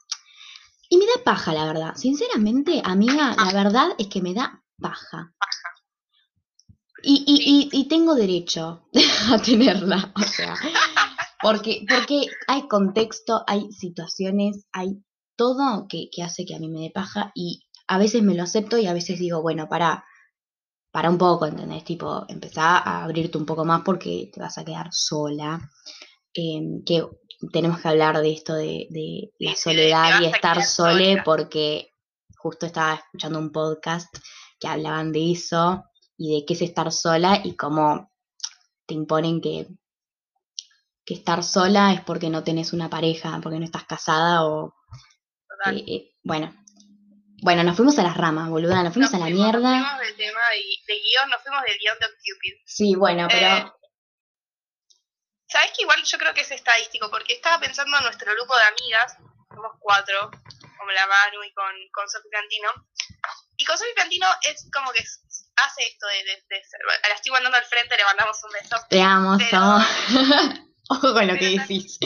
Y 0.89 0.98
me 0.98 1.06
da 1.06 1.24
paja, 1.24 1.53
la 1.53 1.65
verdad. 1.65 1.96
Sinceramente, 1.96 2.82
amiga, 2.84 3.36
la 3.36 3.51
verdad 3.51 3.89
es 3.98 4.08
que 4.08 4.22
me 4.22 4.34
da 4.34 4.63
paja. 4.79 5.34
Y, 7.03 7.24
y, 7.27 7.70
y, 7.72 7.82
y 7.82 7.88
tengo 7.88 8.15
derecho 8.15 8.88
a 9.32 9.38
tenerla, 9.38 10.12
o 10.15 10.24
sea, 10.24 10.56
porque, 11.41 11.86
porque 11.88 12.27
hay 12.48 12.67
contexto, 12.67 13.44
hay 13.46 13.72
situaciones, 13.72 14.65
hay 14.72 15.03
todo 15.36 15.88
que, 15.88 16.10
que 16.12 16.24
hace 16.24 16.46
que 16.46 16.56
a 16.56 16.60
mí 16.60 16.70
me 16.70 16.82
dé 16.82 16.91
paja 16.91 17.32
y 17.36 17.67
a 17.88 17.98
veces 17.98 18.24
me 18.24 18.34
lo 18.34 18.44
acepto 18.44 18.77
y 18.77 18.88
a 18.88 18.94
veces 18.94 19.20
digo, 19.20 19.41
bueno, 19.41 19.70
para, 19.70 20.03
para 20.98 21.12
un 21.12 21.18
poco, 21.20 21.46
¿entendés? 21.46 21.84
Tipo, 21.84 22.25
empezá 22.27 22.80
a 22.80 23.04
abrirte 23.04 23.38
un 23.38 23.46
poco 23.46 23.63
más 23.63 23.84
porque 23.86 24.32
te 24.34 24.39
vas 24.39 24.58
a 24.58 24.66
quedar 24.66 24.88
sola. 24.92 25.70
Em, 26.34 26.84
que 26.84 27.06
tenemos 27.54 27.80
que 27.80 27.88
hablar 27.88 28.20
de 28.20 28.34
esto 28.34 28.56
de, 28.56 29.30
la 29.38 29.54
soledad 29.54 30.22
y 30.22 30.25
estar 30.25 30.63
sola 30.63 31.22
porque 31.24 31.94
justo 32.39 32.66
estaba 32.66 32.96
escuchando 32.96 33.38
un 33.38 33.51
podcast 33.51 34.12
que 34.60 34.68
hablaban 34.68 35.12
de 35.12 35.34
eso 35.34 35.84
y 36.18 36.34
de 36.34 36.46
qué 36.48 36.56
es 36.56 36.63
estar 36.63 36.92
sola 36.92 37.42
y 37.44 37.56
cómo 37.56 38.12
te 38.88 38.96
imponen 38.96 39.39
que, 39.39 39.68
que 41.06 41.13
estar 41.13 41.44
sola 41.44 41.94
es 41.94 42.01
porque 42.01 42.32
no 42.32 42.44
tenés 42.44 42.74
una 42.74 42.89
pareja, 42.89 43.39
porque 43.44 43.60
no 43.60 43.66
estás 43.66 43.86
casada 43.86 44.48
o... 44.48 44.74
Eh, 45.68 45.84
eh, 45.88 46.16
bueno, 46.24 46.51
bueno, 47.41 47.63
nos 47.63 47.75
fuimos 47.75 47.98
a 48.00 48.03
las 48.03 48.17
ramas, 48.17 48.50
boluda, 48.50 48.84
nos 48.84 48.94
fuimos 48.94 49.13
a 49.13 49.20
la 49.20 49.25
mierda. 49.25 49.79
Nos 49.79 49.88
fuimos 49.88 50.00
del 50.00 50.15
tema 50.15 50.41
de, 50.50 51.00
guion, 51.00 51.29
nos 51.29 51.41
fuimos 51.41 51.62
del 51.63 51.77
guion 51.77 51.98
de 52.00 52.08
Cupid. 52.08 52.53
Sí, 52.65 52.96
bueno, 52.96 53.27
pero... 53.29 53.48
Eh, 53.48 53.72
¿Sabes 55.48 55.72
que 55.72 55.84
igual 55.84 56.03
yo 56.03 56.17
creo 56.17 56.34
que 56.34 56.41
es 56.41 56.51
estadístico? 56.51 57.10
Porque 57.10 57.34
estaba 57.34 57.60
pensando 57.60 57.96
en 57.98 58.03
nuestro 58.03 58.34
grupo 58.34 58.53
de 58.58 58.63
amigas, 58.63 59.15
somos 59.50 59.72
cuatro, 59.79 60.29
como 60.77 60.91
la 60.91 61.08
Manu 61.08 61.44
y 61.44 61.53
con, 61.53 61.74
con 61.94 62.10
Sofi 62.10 62.27
Cantino. 62.29 62.70
Y 63.56 63.63
con 63.63 63.77
Sofi 63.77 63.94
Cantino 63.96 64.27
es 64.44 64.67
como 64.74 64.91
que 64.91 65.00
hace 65.00 65.88
esto 65.88 66.06
de, 66.08 66.24
de, 66.24 66.63
ser, 66.63 66.79
la 67.08 67.15
estoy 67.15 67.32
mandando 67.32 67.58
al 67.58 67.63
frente, 67.63 67.96
le 67.98 68.03
mandamos 68.03 68.44
un 68.44 68.51
beso. 68.51 68.75
Te 68.89 69.01
amo, 69.01 69.38
pero, 69.38 69.77
Ojo 70.89 71.13
con 71.13 71.27
lo 71.27 71.36
que 71.36 71.60
decís. 71.60 71.98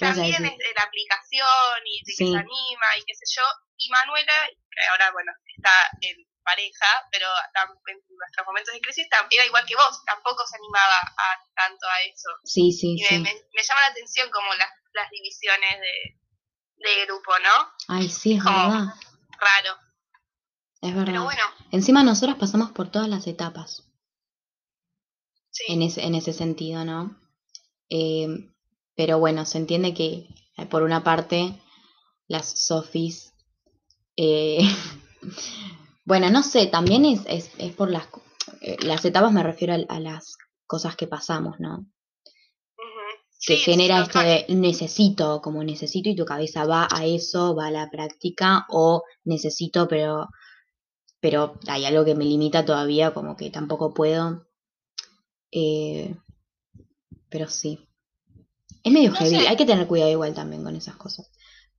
También 0.00 0.44
es 0.44 0.58
de 0.58 0.74
la 0.74 0.82
aplicación 0.82 1.80
y 1.84 2.00
de 2.04 2.12
que 2.16 2.26
se 2.26 2.36
anima 2.36 2.88
y 2.98 3.04
qué 3.04 3.14
sé 3.14 3.24
yo. 3.36 3.42
Y 3.76 3.88
Manuela, 3.90 4.34
que 4.48 4.80
ahora, 4.90 5.12
bueno, 5.12 5.32
está 5.56 5.90
en 6.00 6.16
pareja, 6.42 7.06
pero 7.12 7.26
en 7.86 8.00
nuestros 8.08 8.46
momentos 8.46 8.74
de 8.74 8.80
crisis 8.80 9.06
era 9.30 9.46
igual 9.46 9.64
que 9.66 9.76
vos, 9.76 10.02
tampoco 10.04 10.46
se 10.46 10.56
animaba 10.56 10.96
a, 10.96 11.28
tanto 11.54 11.86
a 11.86 12.02
eso. 12.02 12.28
Sí, 12.44 12.72
sí, 12.72 12.96
y 12.98 13.18
me, 13.18 13.32
Me, 13.54 13.62
llama 13.62 13.80
la 13.82 13.88
atención 13.88 14.30
como 14.30 14.52
las, 14.54 14.70
las 14.94 15.10
divisiones 15.10 15.80
de, 15.80 16.18
de 16.76 17.06
grupo, 17.06 17.32
¿no? 17.38 17.72
Ay, 17.88 18.08
sí, 18.08 18.34
es 18.34 18.44
verdad. 18.44 18.94
Raro. 19.38 19.76
Es 20.82 20.94
verdad. 20.94 21.12
Pero 21.12 21.24
bueno. 21.24 21.44
Encima 21.72 22.02
nosotros 22.02 22.36
pasamos 22.38 22.72
por 22.72 22.90
todas 22.90 23.08
las 23.08 23.26
etapas. 23.26 23.86
Sí. 25.50 25.64
En 25.68 25.82
ese, 25.82 26.02
en 26.04 26.14
ese 26.14 26.32
sentido, 26.32 26.84
¿no? 26.84 27.20
Eh, 27.90 28.26
pero 29.00 29.18
bueno, 29.18 29.46
se 29.46 29.56
entiende 29.56 29.94
que 29.94 30.28
eh, 30.58 30.66
por 30.66 30.82
una 30.82 31.02
parte 31.02 31.58
las 32.28 32.50
Sofis 32.50 33.32
eh, 34.14 34.58
bueno, 36.04 36.28
no 36.28 36.42
sé, 36.42 36.66
también 36.66 37.06
es, 37.06 37.22
es, 37.24 37.50
es 37.56 37.74
por 37.74 37.90
las, 37.90 38.08
eh, 38.60 38.76
las 38.82 39.02
etapas, 39.06 39.32
me 39.32 39.42
refiero 39.42 39.72
a, 39.88 40.00
las 40.00 40.36
cosas 40.66 40.96
que 40.96 41.06
pasamos, 41.06 41.58
¿no? 41.60 41.86
Que 43.46 43.56
genera 43.56 44.02
esto 44.02 44.18
de 44.18 44.44
necesito, 44.50 45.40
como 45.40 45.64
necesito 45.64 46.10
y 46.10 46.14
tu 46.14 46.26
cabeza 46.26 46.66
va 46.66 46.86
a 46.92 47.06
eso, 47.06 47.56
va 47.56 47.68
a 47.68 47.70
la 47.70 47.88
práctica, 47.88 48.66
o 48.68 49.02
necesito, 49.24 49.88
pero, 49.88 50.28
pero 51.20 51.58
hay 51.68 51.86
algo 51.86 52.04
que 52.04 52.14
me 52.14 52.26
limita 52.26 52.66
todavía, 52.66 53.14
como 53.14 53.34
que 53.34 53.48
tampoco 53.48 53.94
puedo. 53.94 54.46
Eh, 55.50 56.14
pero 57.30 57.48
sí. 57.48 57.89
Es 58.82 58.92
medio 58.92 59.12
heavy, 59.12 59.46
hay 59.46 59.56
que 59.56 59.66
tener 59.66 59.86
cuidado 59.86 60.10
igual 60.10 60.34
también 60.34 60.64
con 60.64 60.74
esas 60.76 60.96
cosas 60.96 61.30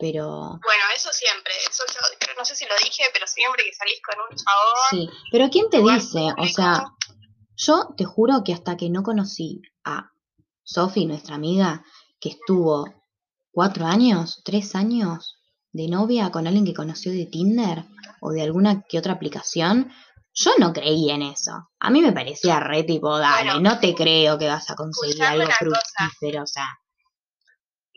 pero... 0.02 0.60
Bueno, 0.64 0.84
eso 0.96 1.10
siempre, 1.14 1.54
eso 1.70 1.84
yo 1.88 2.34
no 2.36 2.44
sé 2.44 2.56
si 2.56 2.66
lo 2.66 2.74
dije, 2.84 3.04
pero 3.14 3.28
siempre 3.28 3.64
que 3.64 3.72
salís 3.72 4.02
con 4.02 4.16
un 4.20 4.36
chabón... 4.36 4.90
Sí, 4.90 5.10
pero 5.32 5.50
¿quién 5.52 5.70
te 5.70 5.78
dice? 5.78 6.34
O 6.40 6.48
sea, 6.48 6.88
yo 7.56 7.94
te 7.96 8.04
juro 8.04 8.44
que 8.44 8.52
hasta 8.52 8.76
que 8.78 8.90
no 8.90 9.04
conocí 9.04 9.62
a 9.84 10.12
Sofi, 10.64 11.06
nuestra 11.06 11.36
amiga, 11.36 11.86
que 12.20 12.30
estuvo 12.30 12.86
cuatro 13.52 13.86
años, 13.86 14.42
tres 14.44 14.74
años 14.74 15.38
de 15.72 15.88
novia 15.88 16.32
con 16.32 16.48
alguien 16.48 16.66
que 16.66 16.74
conoció 16.74 17.12
de 17.12 17.28
Tinder 17.28 17.86
o 18.22 18.32
de 18.32 18.42
alguna 18.42 18.82
que 18.90 18.98
otra 18.98 19.14
aplicación, 19.14 19.94
yo 20.34 20.52
no 20.58 20.74
creía 20.74 21.14
en 21.14 21.22
eso. 21.22 21.70
A 21.80 21.92
mí 21.92 22.02
me 22.02 22.12
parecía 22.12 22.60
re 22.60 22.84
tipo, 22.84 23.20
dale, 23.20 23.62
no 23.62 23.80
te 23.80 23.94
creo 23.94 24.40
que 24.40 24.48
vas 24.48 24.68
a 24.72 24.76
conseguir 24.76 25.22
algo 25.22 25.48
fructífero, 25.60 26.42
o 26.42 26.48
sea. 26.48 26.68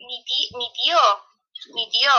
Mi, 0.05 0.23
mi 0.57 0.73
tío 0.73 0.97
mi 1.73 1.89
tío, 1.89 2.11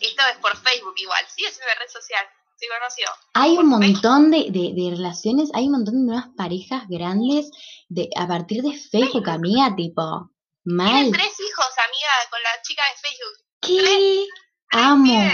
esto 0.00 0.22
es 0.30 0.36
por 0.38 0.56
Facebook 0.56 0.94
igual, 0.96 1.24
sí 1.34 1.44
es 1.44 1.56
una 1.56 1.74
red 1.74 1.88
social, 1.88 2.26
se 2.56 2.68
conoció. 2.68 3.06
Hay 3.34 3.56
un 3.56 3.68
montón 3.68 4.30
de, 4.30 4.46
de, 4.50 4.90
relaciones, 4.90 5.50
hay 5.54 5.66
un 5.66 5.72
montón 5.72 5.94
de 5.94 6.12
nuevas 6.12 6.28
parejas 6.36 6.84
grandes 6.88 7.50
de 7.88 8.08
a 8.16 8.26
partir 8.26 8.62
de 8.62 8.78
Facebook, 8.78 9.28
amiga, 9.28 9.74
tipo, 9.74 10.30
mal. 10.64 10.92
Tienen 10.92 11.12
tres 11.12 11.40
hijos, 11.40 11.68
amiga, 11.88 12.30
con 12.30 12.42
la 12.42 12.62
chica 12.62 12.82
de 12.84 13.08
Facebook. 13.08 13.34
¿Qué? 13.60 14.26
Amo. 14.70 15.30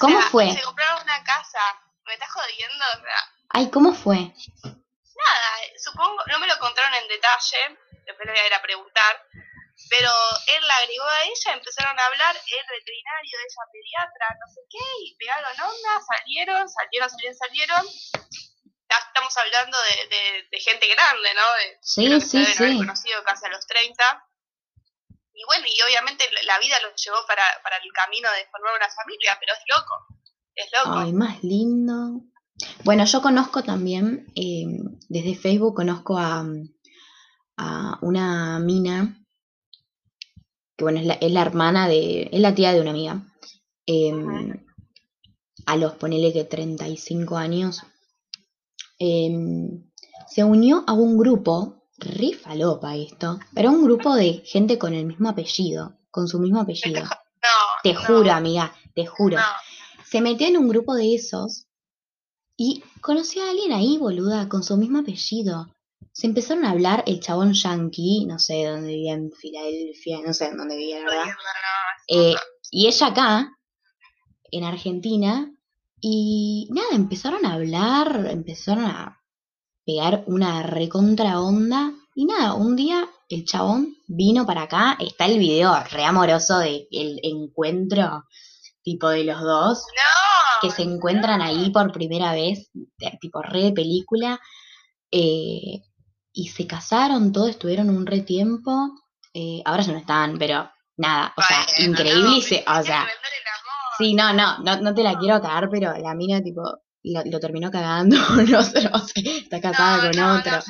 ¿Cómo 0.00 0.20
fue? 0.22 0.52
Se 0.52 0.62
compraron 0.62 1.02
una 1.02 1.22
casa. 1.24 1.58
¿Me 2.06 2.14
estás 2.14 2.30
jodiendo? 2.32 2.84
O 2.98 3.00
sea, 3.00 3.32
Ay, 3.50 3.70
¿cómo 3.70 3.94
fue? 3.94 4.16
Nada, 4.16 5.48
supongo, 5.78 6.18
no 6.26 6.38
me 6.40 6.46
lo 6.46 6.58
contaron 6.58 6.94
en 6.94 7.08
detalle, 7.08 7.78
después 8.06 8.26
le 8.26 8.32
voy 8.32 8.40
a 8.40 8.46
ir 8.46 8.54
a 8.54 8.62
preguntar, 8.62 9.26
pero 9.88 10.10
él 10.46 10.62
la 10.66 10.76
agregó 10.76 11.04
a 11.04 11.24
ella, 11.24 11.52
empezaron 11.54 11.98
a 11.98 12.06
hablar, 12.06 12.36
el 12.36 12.66
veterinario, 12.68 13.38
ella 13.40 13.64
pediatra, 13.72 14.26
no 14.40 14.46
sé 14.52 14.60
qué, 14.68 14.86
y 15.04 15.16
pegaron 15.16 15.52
onda, 15.52 15.92
salieron, 16.00 16.68
salieron, 16.68 17.10
salieron, 17.10 17.36
salieron. 17.36 17.84
Ya 18.88 18.98
estamos 18.98 19.36
hablando 19.36 19.76
de, 20.08 20.48
de, 20.50 20.60
gente 20.60 20.86
grande, 20.88 21.28
¿no? 21.34 21.46
De, 21.60 21.78
sí, 21.80 22.08
que 22.08 22.20
sí, 22.20 22.44
se 22.44 22.54
sí. 22.54 22.78
conocido 22.78 23.24
casi 23.24 23.46
a 23.46 23.48
los 23.48 23.66
30. 23.66 24.28
Y 25.34 25.44
bueno, 25.46 25.66
y 25.66 25.82
obviamente 25.82 26.24
la 26.44 26.58
vida 26.58 26.78
los 26.82 26.92
llevó 27.02 27.26
para, 27.26 27.44
para 27.62 27.78
el 27.78 27.92
camino 27.92 28.30
de 28.32 28.46
formar 28.50 28.74
una 28.76 28.88
familia, 28.90 29.36
pero 29.40 29.54
es 29.54 29.60
loco, 29.66 29.94
es 30.54 30.70
loco. 30.72 30.98
Ay, 30.98 31.12
más 31.12 31.42
lindo. 31.42 32.20
Bueno, 32.84 33.04
yo 33.06 33.22
conozco 33.22 33.62
también, 33.62 34.26
eh, 34.36 34.66
desde 35.08 35.34
Facebook 35.34 35.74
conozco 35.74 36.18
a, 36.18 36.44
a 37.56 37.98
una 38.02 38.58
mina 38.58 39.21
que 40.76 40.84
bueno, 40.84 41.00
es 41.00 41.06
la, 41.06 41.14
es 41.14 41.32
la, 41.32 41.42
hermana 41.42 41.88
de, 41.88 42.28
es 42.32 42.40
la 42.40 42.54
tía 42.54 42.72
de 42.72 42.80
una 42.80 42.90
amiga. 42.90 43.22
Em, 43.86 44.64
a 45.66 45.76
los, 45.76 45.94
ponele 45.94 46.32
que 46.32 46.44
35 46.44 47.36
años, 47.36 47.82
em, 48.98 49.90
se 50.28 50.44
unió 50.44 50.84
a 50.86 50.92
un 50.92 51.18
grupo, 51.18 51.84
re 51.98 52.32
falopa 52.32 52.96
esto, 52.96 53.38
pero 53.54 53.70
un 53.70 53.84
grupo 53.84 54.14
de 54.14 54.42
gente 54.44 54.78
con 54.78 54.94
el 54.94 55.06
mismo 55.06 55.28
apellido, 55.28 55.98
con 56.10 56.28
su 56.28 56.38
mismo 56.38 56.60
apellido. 56.60 57.02
te 57.82 57.94
juro, 57.94 58.32
amiga, 58.32 58.74
te 58.94 59.06
juro. 59.06 59.38
Se 60.04 60.20
metió 60.20 60.46
en 60.46 60.56
un 60.56 60.68
grupo 60.68 60.94
de 60.94 61.14
esos 61.14 61.66
y 62.56 62.82
conoció 63.00 63.44
a 63.44 63.50
alguien 63.50 63.72
ahí, 63.72 63.98
boluda, 63.98 64.48
con 64.48 64.62
su 64.62 64.76
mismo 64.76 64.98
apellido 64.98 65.68
se 66.12 66.26
empezaron 66.26 66.64
a 66.64 66.70
hablar 66.70 67.04
el 67.06 67.20
chabón 67.20 67.54
yankee, 67.54 68.26
no 68.26 68.38
sé 68.38 68.64
dónde 68.66 68.88
vivía 68.88 69.14
en 69.14 69.32
Filadelfia, 69.32 70.18
no 70.24 70.32
sé 70.34 70.50
dónde 70.54 70.76
vivía, 70.76 71.00
la 71.00 71.06
verdad. 71.06 71.24
Eh, 72.08 72.34
Y 72.70 72.86
ella 72.86 73.06
acá, 73.08 73.58
en 74.50 74.64
Argentina, 74.64 75.50
y 76.00 76.68
nada, 76.70 76.88
empezaron 76.92 77.44
a 77.46 77.54
hablar, 77.54 78.26
empezaron 78.30 78.84
a 78.86 79.20
pegar 79.84 80.24
una 80.26 80.62
recontra 80.62 81.40
onda. 81.40 81.92
Y 82.14 82.24
nada, 82.26 82.54
un 82.54 82.76
día 82.76 83.08
el 83.28 83.44
chabón 83.44 83.96
vino 84.06 84.44
para 84.44 84.62
acá, 84.62 84.96
está 85.00 85.24
el 85.26 85.38
video 85.38 85.72
re 85.90 86.04
amoroso 86.04 86.58
de 86.58 86.86
el 86.90 87.20
encuentro 87.22 88.24
tipo 88.82 89.08
de 89.08 89.24
los 89.24 89.40
dos, 89.40 89.78
No. 89.86 90.68
que 90.68 90.74
se 90.74 90.82
encuentran 90.82 91.40
ahí 91.40 91.70
por 91.70 91.92
primera 91.92 92.32
vez, 92.32 92.70
tipo 93.20 93.40
re 93.42 93.62
de 93.64 93.72
película, 93.72 94.40
eh, 95.10 95.82
y 96.32 96.48
se 96.48 96.66
casaron, 96.66 97.32
todos 97.32 97.50
estuvieron 97.50 97.90
un 97.90 98.06
re 98.06 98.20
tiempo, 98.20 98.90
eh, 99.34 99.62
ahora 99.64 99.82
ya 99.82 99.92
no 99.92 99.98
están, 99.98 100.38
pero 100.38 100.70
nada, 100.96 101.32
o 101.36 101.42
sea, 101.42 101.66
Bueno, 101.76 101.92
increíble, 101.92 102.22
no, 102.22 102.36
y 102.36 102.42
se, 102.42 102.64
o 102.66 102.82
sea, 102.82 103.08
sí, 103.98 104.14
no, 104.14 104.32
no, 104.32 104.58
no, 104.58 104.80
no 104.80 104.94
te 104.94 105.02
la 105.02 105.18
quiero 105.18 105.40
cagar, 105.40 105.68
pero 105.70 105.96
la 105.96 106.14
mina 106.14 106.40
tipo 106.42 106.62
lo, 107.04 107.22
lo 107.24 107.40
terminó 107.40 107.70
cagando, 107.70 108.16
no 108.48 108.62
sé, 108.62 108.88
no 108.88 108.98
sé, 108.98 109.38
está 109.38 109.60
casada 109.60 109.96
no, 109.96 110.10
con 110.10 110.38
otro. 110.38 110.52
No, 110.52 110.62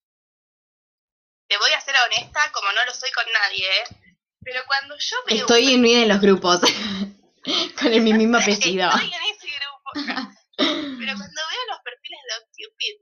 Te 1.47 1.57
voy 1.57 1.71
a 1.71 1.81
ser 1.81 1.95
honesta 2.05 2.41
como 2.53 2.71
no 2.73 2.83
lo 2.85 2.93
soy 2.93 3.09
con 3.11 3.23
nadie, 3.31 3.65
¿eh? 3.65 4.15
Pero 4.43 4.61
cuando 4.67 4.95
yo 4.97 5.15
veo... 5.27 5.37
Estoy 5.37 5.73
en 5.73 5.85
en 5.85 6.09
los 6.09 6.19
grupos, 6.19 6.61
con 7.79 7.93
el 7.93 8.01
mi 8.01 8.13
mismo 8.13 8.37
apellido. 8.37 8.89
Estoy 8.89 9.13
en 9.13 9.23
ese 9.23 9.47
grupo. 9.47 9.91
Pero 10.57 11.13
cuando 11.17 11.41
veo 11.51 11.65
los 11.69 11.79
perfiles 11.83 12.21
de 12.27 12.35
OkCupid, 12.37 12.95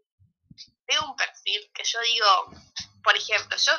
veo 0.87 1.09
un 1.09 1.15
perfil 1.15 1.71
que 1.73 1.83
yo 1.83 1.99
digo, 2.01 2.61
por 3.03 3.15
ejemplo, 3.15 3.57
yo, 3.57 3.73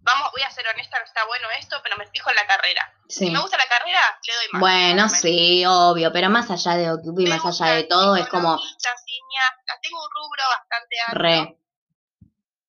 vamos, 0.00 0.30
voy 0.32 0.42
a 0.42 0.50
ser 0.50 0.66
honesta, 0.68 0.98
no 0.98 1.04
está 1.04 1.24
bueno 1.26 1.48
esto, 1.58 1.80
pero 1.82 1.96
me 1.96 2.06
fijo 2.08 2.30
en 2.30 2.36
la 2.36 2.46
carrera. 2.46 2.92
Sí. 3.08 3.26
Si 3.26 3.30
me 3.30 3.40
gusta 3.40 3.56
la 3.56 3.68
carrera, 3.68 4.00
le 4.26 4.34
doy 4.34 4.46
más. 4.52 4.60
Bueno, 4.60 5.08
sí, 5.08 5.64
obvio, 5.66 6.12
pero 6.12 6.28
más 6.30 6.50
allá 6.50 6.76
de 6.76 6.90
Occupy, 6.90 7.26
más 7.26 7.40
gusta 7.40 7.64
allá 7.64 7.76
de 7.76 7.84
todo, 7.84 8.16
es 8.16 8.28
como 8.28 8.58
cineasta, 8.58 9.80
tengo 9.82 9.98
un 9.98 10.10
rubro 10.10 10.42
bastante 10.50 10.96
alto. 11.06 11.18
re. 11.18 11.58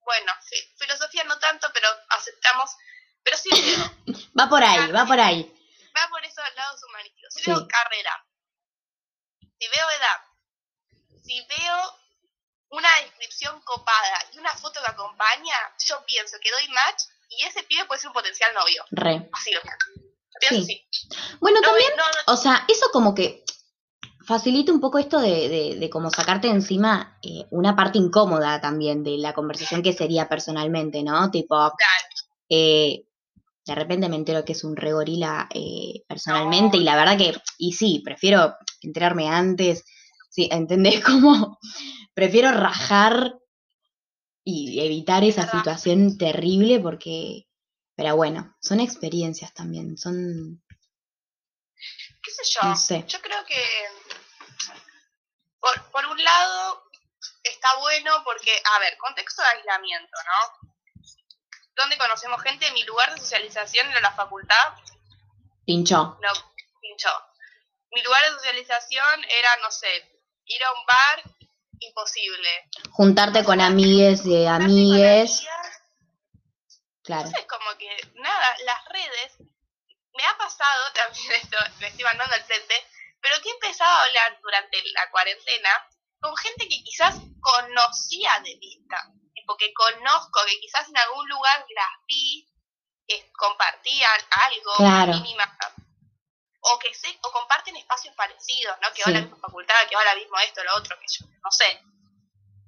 Bueno, 0.05 0.31
sí, 0.41 0.55
filosofía 0.77 1.23
no 1.23 1.37
tanto, 1.39 1.67
pero 1.73 1.87
aceptamos. 2.09 2.69
Pero 3.23 3.37
sí 3.37 3.49
Va 4.39 4.47
por 4.47 4.63
ahí, 4.63 4.91
va 4.91 5.05
por 5.05 5.19
ahí. 5.19 5.51
Va 5.95 6.09
por 6.09 6.23
esos 6.25 6.43
lados 6.55 6.81
humanísticos. 6.89 7.33
Si 7.33 7.41
Sí. 7.43 7.51
veo 7.51 7.67
carrera, 7.67 8.25
si 9.59 9.67
veo 9.67 9.89
edad, 9.91 11.21
si 11.23 11.47
veo 11.47 11.77
una 12.69 12.89
descripción 13.03 13.61
copada 13.61 14.17
y 14.33 14.39
una 14.39 14.53
foto 14.55 14.79
que 14.83 14.91
acompaña, 14.91 15.55
yo 15.87 16.03
pienso 16.05 16.37
que 16.41 16.51
doy 16.51 16.67
match 16.69 17.03
y 17.29 17.43
ese 17.43 17.63
pibe 17.63 17.85
puede 17.85 18.01
ser 18.01 18.09
un 18.09 18.13
potencial 18.13 18.53
novio. 18.53 18.83
Re. 18.91 19.29
Así 19.33 19.51
lo 19.53 19.61
pienso. 19.61 19.87
Sí. 20.41 20.57
así. 20.57 21.37
Bueno, 21.39 21.59
No, 21.61 21.67
también, 21.69 21.91
no, 21.95 22.03
no, 22.03 22.33
o 22.33 22.37
sea, 22.37 22.65
eso 22.67 22.89
como 22.91 23.15
que 23.15 23.43
facilita 24.27 24.71
un 24.73 24.81
poco 24.81 24.97
esto 24.99 25.19
de, 25.19 25.47
de, 25.47 25.75
de 25.79 25.89
como 25.89 26.09
sacarte 26.09 26.47
encima 26.49 27.17
eh, 27.21 27.45
una 27.51 27.75
parte 27.75 27.97
incómoda 27.99 28.59
también 28.59 29.03
de 29.03 29.17
la 29.17 29.33
conversación 29.33 29.81
que 29.81 29.93
sería 29.93 30.27
personalmente, 30.27 31.03
¿no? 31.03 31.31
Tipo, 31.31 31.71
eh, 32.49 33.04
de 33.65 33.75
repente 33.75 34.09
me 34.09 34.15
entero 34.15 34.45
que 34.45 34.53
es 34.53 34.63
un 34.63 34.75
re 34.75 34.93
gorila 34.93 35.49
eh, 35.53 36.03
personalmente 36.07 36.77
y 36.77 36.83
la 36.83 36.95
verdad 36.95 37.17
que, 37.17 37.35
y 37.57 37.73
sí, 37.73 38.01
prefiero 38.05 38.55
enterarme 38.81 39.27
antes, 39.27 39.83
sí, 40.29 40.47
¿entendés? 40.51 41.03
Como, 41.03 41.59
prefiero 42.13 42.51
rajar 42.51 43.35
y 44.43 44.79
evitar 44.85 45.23
esa 45.23 45.49
situación 45.49 46.17
terrible 46.19 46.79
porque, 46.79 47.47
pero 47.95 48.15
bueno, 48.15 48.55
son 48.61 48.79
experiencias 48.79 49.51
también, 49.53 49.97
son, 49.97 50.63
qué 52.21 52.31
sé 52.31 52.43
yo. 52.53 52.69
no 52.69 52.75
sé, 52.75 53.03
Yo 53.07 53.19
creo 53.21 53.43
que 53.45 53.61
por, 55.59 55.91
por 55.91 56.05
un 56.05 56.23
lado 56.23 56.83
está 57.41 57.79
bueno 57.79 58.11
porque, 58.23 58.51
a 58.75 58.79
ver, 58.79 58.95
contexto 58.97 59.41
de 59.41 59.47
aislamiento, 59.47 60.17
¿no? 60.23 60.74
Donde 61.75 61.97
conocemos 61.97 62.41
gente, 62.41 62.71
mi 62.71 62.83
lugar 62.83 63.13
de 63.13 63.19
socialización 63.19 63.89
era 63.89 64.01
la 64.01 64.13
facultad, 64.13 64.73
pinchó, 65.65 66.17
no 66.21 66.31
pinchó. 66.81 67.09
Mi 67.91 68.01
lugar 68.01 68.23
de 68.23 68.31
socialización 68.31 69.23
era, 69.29 69.57
no 69.61 69.71
sé, 69.71 69.87
ir 70.45 70.63
a 70.63 70.71
un 70.71 70.85
bar, 70.85 71.23
imposible. 71.79 72.69
juntarte 72.91 73.43
con 73.43 73.61
amigues 73.61 74.23
de 74.23 74.47
amigues, 74.47 75.45
claro, 77.03 77.27
Entonces, 77.27 77.45
como 77.47 77.77
que, 77.77 77.89
nada, 78.15 78.55
las 78.65 78.85
redes, 78.89 79.37
me 80.13 80.25
ha 80.25 80.37
pasado, 80.37 80.83
también 80.93 81.31
esto, 81.33 81.57
me 81.79 81.87
estoy 81.87 82.03
mandando 82.03 82.35
al 82.35 82.43
frente, 82.43 82.75
pero 83.21 83.41
que 83.41 83.49
he 83.49 83.53
empezado 83.53 83.91
a 83.91 84.03
hablar 84.03 84.39
durante 84.41 84.77
la 84.93 85.09
cuarentena 85.09 85.69
con 86.19 86.35
gente 86.37 86.67
que 86.67 86.83
quizás 86.83 87.15
conocía 87.41 88.39
de 88.43 88.55
vista, 88.59 89.11
tipo 89.45 89.57
que 89.57 89.71
conozco, 89.73 90.39
que 90.47 90.59
quizás 90.59 90.89
en 90.89 90.97
algún 90.97 91.27
lugar 91.29 91.59
las 91.75 92.05
vi, 92.07 92.47
eh, 93.07 93.31
compartían 93.33 94.19
algo, 94.31 94.73
Claro. 94.77 95.13
mínima, 95.13 95.57
o 96.61 96.79
que 96.79 96.93
sé, 96.95 97.17
o 97.21 97.31
comparten 97.31 97.75
espacios 97.77 98.15
parecidos, 98.15 98.75
¿no? 98.81 98.91
Que 98.93 99.03
va 99.03 99.09
a 99.09 99.11
la 99.11 99.19
Sí. 99.19 99.25
misma 99.25 99.37
facultad, 99.39 99.87
que 99.87 99.95
va 99.95 100.03
la 100.03 100.15
misma 100.15 100.43
esto, 100.43 100.63
lo 100.63 100.75
otro, 100.77 100.97
que 100.99 101.05
yo, 101.07 101.27
no 101.43 101.51
sé. 101.51 101.79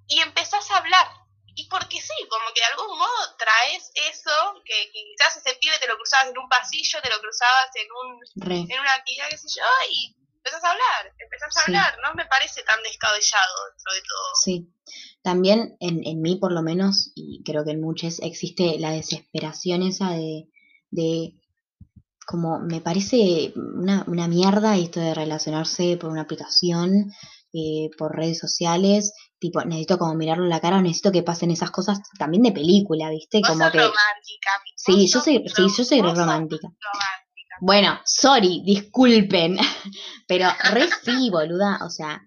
Y 0.08 0.22
empezás 0.22 0.70
a 0.72 0.78
hablar. 0.78 1.08
Y 1.56 1.68
porque 1.70 2.00
sí, 2.00 2.13
como 2.30 2.46
que 2.54 2.60
de 2.62 2.66
algún 2.68 2.96
modo 3.00 3.36
traes 3.38 3.90
eso, 3.96 4.62
que, 4.63 4.92
que 4.92 5.04
quizás 5.04 5.38
ese 5.38 5.56
pibe 5.56 5.80
te 5.80 5.88
lo 5.88 5.96
cruzabas 5.96 6.28
en 6.28 6.38
un 6.38 6.48
pasillo, 6.48 7.02
te 7.02 7.10
lo 7.10 7.20
cruzabas 7.20 7.76
en 7.76 7.88
un 7.92 8.22
re. 8.48 8.58
en 8.70 8.80
una 8.80 8.94
actividad, 8.94 9.28
qué 9.32 9.38
sé 9.40 9.48
yo, 9.60 9.66
y 9.90 10.16
empezás 10.48 10.64
a 10.64 10.72
hablar, 10.72 11.14
empezás 11.20 11.48
a 11.58 11.60
Sí. 11.60 11.66
hablar, 11.68 11.98
no 12.04 12.14
me 12.16 12.26
parece 12.26 12.64
tan 12.64 12.82
descabellado 12.84 13.54
dentro 13.72 13.94
de 13.94 14.02
todo. 14.02 14.36
Sí, 14.42 14.74
también 15.22 15.76
en, 15.80 16.06
en 16.08 16.22
mí 16.22 16.38
por 16.38 16.52
lo 16.52 16.62
menos, 16.62 17.12
y 17.16 17.44
creo 17.44 17.64
que 17.66 17.72
en 17.72 17.82
muchos, 17.82 18.20
existe 18.22 18.80
la 18.80 18.92
desesperación 18.92 19.84
esa 19.84 20.12
de, 20.12 20.48
de 20.90 21.34
como 22.26 22.60
me 22.60 22.82
parece 22.82 23.54
una, 23.56 24.04
una 24.08 24.28
mierda 24.28 24.76
esto 24.78 25.00
de 25.00 25.14
relacionarse 25.14 25.98
por 25.98 26.10
una 26.10 26.24
aplicación, 26.24 27.12
eh, 27.54 27.90
por 27.98 28.16
redes 28.16 28.40
sociales, 28.40 29.14
tipo, 29.40 29.62
necesito 29.64 29.98
como 29.98 30.14
mirarlo 30.16 30.44
en 30.44 30.50
la 30.50 30.60
cara, 30.60 30.78
o 30.78 30.82
necesito 30.82 31.12
que 31.12 31.24
pasen 31.24 31.52
esas 31.52 31.72
cosas 31.72 32.00
también 32.20 32.44
de 32.44 32.52
película, 32.52 33.10
¿viste? 33.10 33.40
Vos 33.40 33.50
Como 33.50 33.64
sos 33.64 33.72
que... 33.72 33.78
romántica, 33.80 34.52
Sí, 34.76 35.08
yo 35.08 35.20
soy, 35.22 35.44
sí, 35.48 35.64
yo 35.78 35.84
soy 35.86 36.02
romántica. 36.02 36.68
romántica. 36.68 36.68
Bueno, 37.62 38.00
sorry, 38.06 38.63
disculpen, 38.65 39.58
pero 40.28 40.50
re 40.72 40.89
sí, 41.04 41.30
boluda, 41.30 41.80
o 41.86 41.89
sea, 41.89 42.22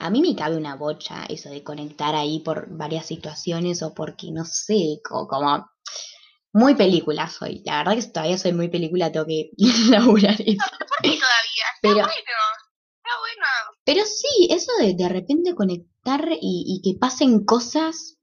a 0.00 0.10
mí 0.10 0.20
me 0.20 0.34
cabe 0.36 0.56
una 0.56 0.76
bocha 0.76 1.24
eso 1.28 1.50
de 1.50 1.62
conectar 1.64 2.14
ahí 2.14 2.40
por 2.40 2.68
varias 2.70 3.06
situaciones 3.06 3.82
o 3.82 3.94
porque, 3.94 4.30
no 4.30 4.44
sé, 4.44 5.00
co- 5.04 5.26
como, 5.26 5.68
muy 6.52 6.74
película 6.76 7.28
soy. 7.28 7.62
La 7.66 7.78
verdad 7.78 7.96
que 7.96 8.08
todavía 8.12 8.38
soy 8.38 8.52
muy 8.54 8.68
película, 8.68 9.12
tengo 9.12 9.26
que 9.26 9.50
laburar 9.90 10.34
eso. 10.40 10.66
¿Por 10.78 10.98
qué 11.02 11.18
todavía? 11.18 11.66
Está 11.74 11.80
Pero- 11.82 11.94
bueno, 11.96 12.12
está 12.12 13.20
bueno. 13.20 13.46
Pero 13.84 14.04
sí, 14.06 14.48
eso 14.50 14.72
de 14.80 14.94
de 14.94 15.08
repente 15.08 15.54
conectar 15.54 16.28
y, 16.40 16.64
y 16.66 16.82
que 16.82 16.98
pasen 16.98 17.44
cosas, 17.44 18.17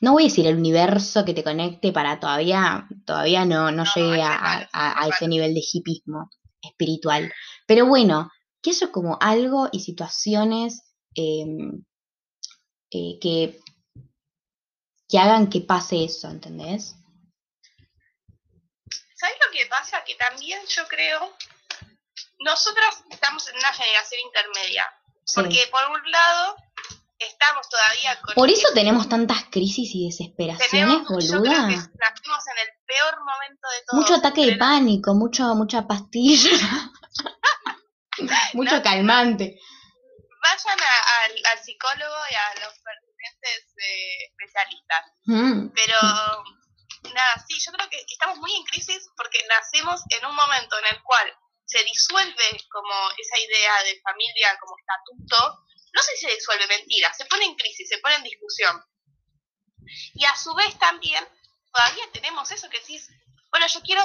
no 0.00 0.12
voy 0.12 0.24
a 0.24 0.26
decir 0.26 0.46
el 0.46 0.56
universo 0.56 1.24
que 1.24 1.34
te 1.34 1.42
conecte 1.42 1.92
para 1.92 2.20
todavía, 2.20 2.86
todavía 3.04 3.44
no, 3.44 3.70
no 3.70 3.84
No, 3.84 3.92
llegue 3.94 4.22
a, 4.22 5.08
ese 5.08 5.28
nivel 5.28 5.54
de 5.54 5.62
hipismo 5.72 6.30
espiritual. 6.62 7.32
Pero 7.66 7.86
bueno, 7.86 8.30
que 8.62 8.70
eso 8.70 8.92
como 8.92 9.18
algo 9.20 9.68
y 9.72 9.80
situaciones 9.80 10.82
em, 11.14 11.84
eh, 12.90 13.18
que, 13.20 13.60
que 15.08 15.18
hagan 15.18 15.48
que 15.48 15.60
pase 15.60 16.04
eso, 16.04 16.28
¿entendés? 16.28 16.94
¿Sabes 19.14 19.36
lo 19.44 19.50
que 19.52 19.66
pasa? 19.66 20.04
Que 20.04 20.14
también 20.14 20.60
yo 20.68 20.86
creo, 20.86 21.34
nosotras 22.38 23.04
estamos 23.10 23.48
en 23.48 23.56
una 23.56 23.72
generación 23.72 24.20
intermedia, 24.26 24.84
Sí. 25.24 25.34
porque 25.34 25.68
por 25.70 25.82
un 25.90 26.10
lado 26.10 26.56
estamos 27.18 27.68
todavía 27.68 28.20
con... 28.20 28.34
Por 28.34 28.50
eso 28.50 28.68
tenemos 28.74 29.08
tantas 29.08 29.44
crisis 29.50 29.90
y 29.94 30.06
desesperaciones, 30.06 30.70
tenemos, 30.70 31.08
boluda. 31.08 31.62
nacimos 31.68 32.42
en 32.52 32.58
el 32.62 32.68
peor 32.86 33.18
momento 33.24 33.68
de 33.68 33.84
todo. 33.86 34.00
Mucho 34.00 34.14
ataque 34.14 34.46
de 34.46 34.56
pánico, 34.56 35.14
mucho, 35.14 35.54
mucha 35.54 35.86
pastilla, 35.86 36.50
mucho 38.54 38.76
No, 38.76 38.82
calmante. 38.82 39.58
Vayan 40.42 40.80
a- 40.80 41.24
al, 41.24 41.32
al 41.52 41.58
psicólogo 41.64 42.16
y 42.30 42.34
a 42.34 42.54
los 42.64 42.74
pertinentes 42.80 43.74
eh, 43.82 44.24
especialistas. 44.30 45.04
Mm, 45.26 45.68
Pero 45.74 45.98
nada, 47.14 47.44
sí, 47.46 47.58
yo 47.64 47.72
creo 47.72 47.88
que 47.90 47.98
estamos 48.08 48.38
muy 48.38 48.54
en 48.54 48.64
crisis 48.64 49.08
porque 49.16 49.38
nacemos 49.48 50.00
en 50.10 50.24
un 50.26 50.34
momento 50.34 50.78
en 50.78 50.96
el 50.96 51.02
cual 51.02 51.26
se 51.66 51.82
disuelve 51.84 52.48
como 52.70 52.94
esa 53.18 53.38
idea 53.38 53.82
de 53.84 54.00
familia 54.02 54.56
como 54.60 54.74
estatuto, 54.78 55.64
no 55.98 56.02
sé 56.04 56.12
si 56.16 56.26
se 56.26 56.34
disuelve, 56.34 56.66
mentira, 56.68 57.12
se 57.12 57.24
pone 57.26 57.44
en 57.44 57.56
crisis, 57.56 57.88
se 57.88 57.98
pone 57.98 58.14
en 58.14 58.22
discusión. 58.22 58.84
Y 60.14 60.24
a 60.26 60.36
su 60.36 60.54
vez 60.54 60.78
también, 60.78 61.26
todavía 61.72 62.04
tenemos 62.12 62.48
eso 62.52 62.70
que 62.70 62.78
decís, 62.78 63.08
bueno, 63.50 63.66
yo 63.66 63.80
quiero 63.82 64.02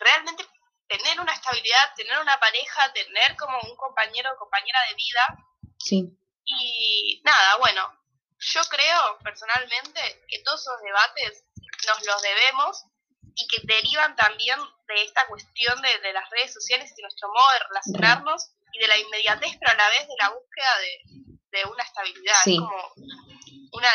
realmente 0.00 0.46
tener 0.86 1.18
una 1.18 1.32
estabilidad, 1.32 1.94
tener 1.96 2.18
una 2.18 2.38
pareja, 2.38 2.92
tener 2.92 3.36
como 3.36 3.58
un 3.60 3.74
compañero 3.76 4.30
o 4.34 4.38
compañera 4.38 4.80
de 4.90 4.94
vida. 4.96 5.46
Sí. 5.78 6.18
Y 6.44 7.22
nada, 7.24 7.56
bueno, 7.56 7.90
yo 8.38 8.60
creo 8.68 9.18
personalmente 9.24 10.26
que 10.28 10.42
todos 10.42 10.60
esos 10.60 10.82
debates 10.82 11.44
nos 11.86 12.06
los 12.06 12.20
debemos 12.20 12.84
y 13.34 13.46
que 13.46 13.62
derivan 13.64 14.14
también 14.14 14.58
de 14.88 15.04
esta 15.04 15.26
cuestión 15.26 15.80
de, 15.80 16.00
de 16.00 16.12
las 16.12 16.28
redes 16.28 16.52
sociales 16.52 16.90
y 16.90 16.96
de 16.96 17.02
nuestro 17.02 17.28
modo 17.28 17.50
de 17.52 17.58
relacionarnos 17.60 18.50
y 18.72 18.78
de 18.80 18.88
la 18.88 18.98
inmediatez, 18.98 19.56
pero 19.60 19.72
a 19.72 19.76
la 19.76 19.88
vez 19.88 20.06
de 20.08 20.14
la 20.18 20.30
búsqueda 20.30 20.72
de, 20.80 21.58
de 21.58 21.64
una 21.72 21.82
estabilidad. 21.84 22.34
Sí. 22.44 22.54
Es 22.54 22.60
como 22.60 22.76
una, 23.72 23.88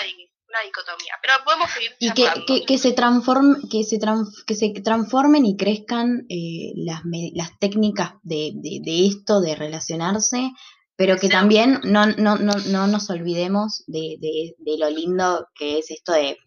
una 0.50 0.60
dicotomía. 0.66 1.14
Pero 1.22 1.34
podemos 1.44 1.70
seguir 1.72 1.92
Y 2.00 2.12
que, 2.12 2.24
charlando. 2.24 2.46
que, 2.46 2.66
que 2.66 2.78
se 2.78 2.92
transform, 2.94 3.70
que 3.70 3.84
se 3.84 4.00
que 4.46 4.56
se 4.56 4.70
transformen 4.82 5.46
y 5.46 5.58
crezcan 5.58 6.26
eh, 6.30 6.72
las, 6.76 7.04
me- 7.06 7.32
las 7.34 7.58
técnicas 7.60 8.14
de, 8.24 8.52
de, 8.56 8.80
de 8.84 9.08
esto, 9.08 9.42
de 9.42 9.56
relacionarse, 9.56 10.52
pero 10.98 11.18
que 11.18 11.28
también 11.28 11.82
no, 11.84 12.06
no, 12.06 12.38
no, 12.38 12.54
no 12.54 12.88
nos 12.88 13.10
olvidemos 13.10 13.84
de, 13.88 14.16
de, 14.22 14.56
de 14.60 14.78
lo 14.78 14.90
lindo 14.90 15.48
que 15.54 15.80
es 15.80 15.92
esto 15.92 16.14
de 16.14 16.38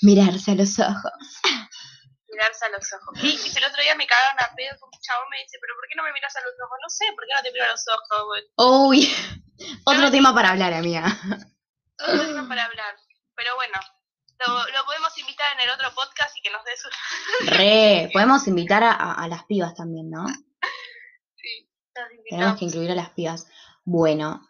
mirarse 0.00 0.52
a 0.52 0.54
los 0.54 0.78
ojos. 0.78 1.12
Mirarse 2.30 2.64
a 2.66 2.68
los 2.70 2.84
ojos. 2.92 3.18
Y, 3.22 3.28
y 3.28 3.56
el 3.58 3.64
otro 3.64 3.82
día 3.82 3.94
me 3.94 4.06
cagaron 4.06 4.38
a 4.40 4.54
pedo 4.54 4.78
con 4.80 4.90
un 4.92 5.00
chabón 5.00 5.28
me 5.30 5.38
dice, 5.42 5.58
pero 5.60 5.74
¿por 5.76 5.88
qué 5.88 5.94
no 5.96 6.02
me 6.02 6.12
miras 6.12 6.34
a 6.36 6.40
los 6.40 6.52
ojos? 6.64 6.78
No 6.82 6.88
sé, 6.90 7.04
¿por 7.14 7.24
qué 7.26 7.32
no 7.34 7.42
te 7.42 7.52
miro 7.52 7.64
a 7.64 7.70
los 7.72 7.84
ojos, 7.88 8.26
güey? 8.26 8.42
Uy, 8.56 9.14
otro 9.84 10.10
tema 10.10 10.34
para 10.34 10.50
hablar, 10.50 10.72
amiga. 10.74 11.04
Todo 11.96 12.22
eso 12.22 12.48
para 12.48 12.64
hablar. 12.64 12.94
Pero 13.34 13.54
bueno, 13.56 13.78
lo, 14.46 14.58
lo 14.72 14.84
podemos 14.84 15.16
invitar 15.18 15.46
en 15.54 15.60
el 15.60 15.70
otro 15.70 15.92
podcast 15.94 16.36
y 16.36 16.42
que 16.42 16.50
nos 16.50 16.64
dé 16.64 16.76
su... 16.76 16.88
Re, 17.56 18.10
podemos 18.12 18.46
invitar 18.46 18.82
a, 18.84 18.92
a- 18.92 19.14
a 19.24 19.28
las 19.28 19.44
pibas 19.44 19.74
también, 19.74 20.10
¿no? 20.10 20.26
Sí, 21.36 21.70
nos 21.96 22.08
Tenemos 22.28 22.58
que 22.58 22.64
incluir 22.66 22.90
a 22.92 22.94
las 22.94 23.10
pibas. 23.10 23.46
Bueno, 23.84 24.46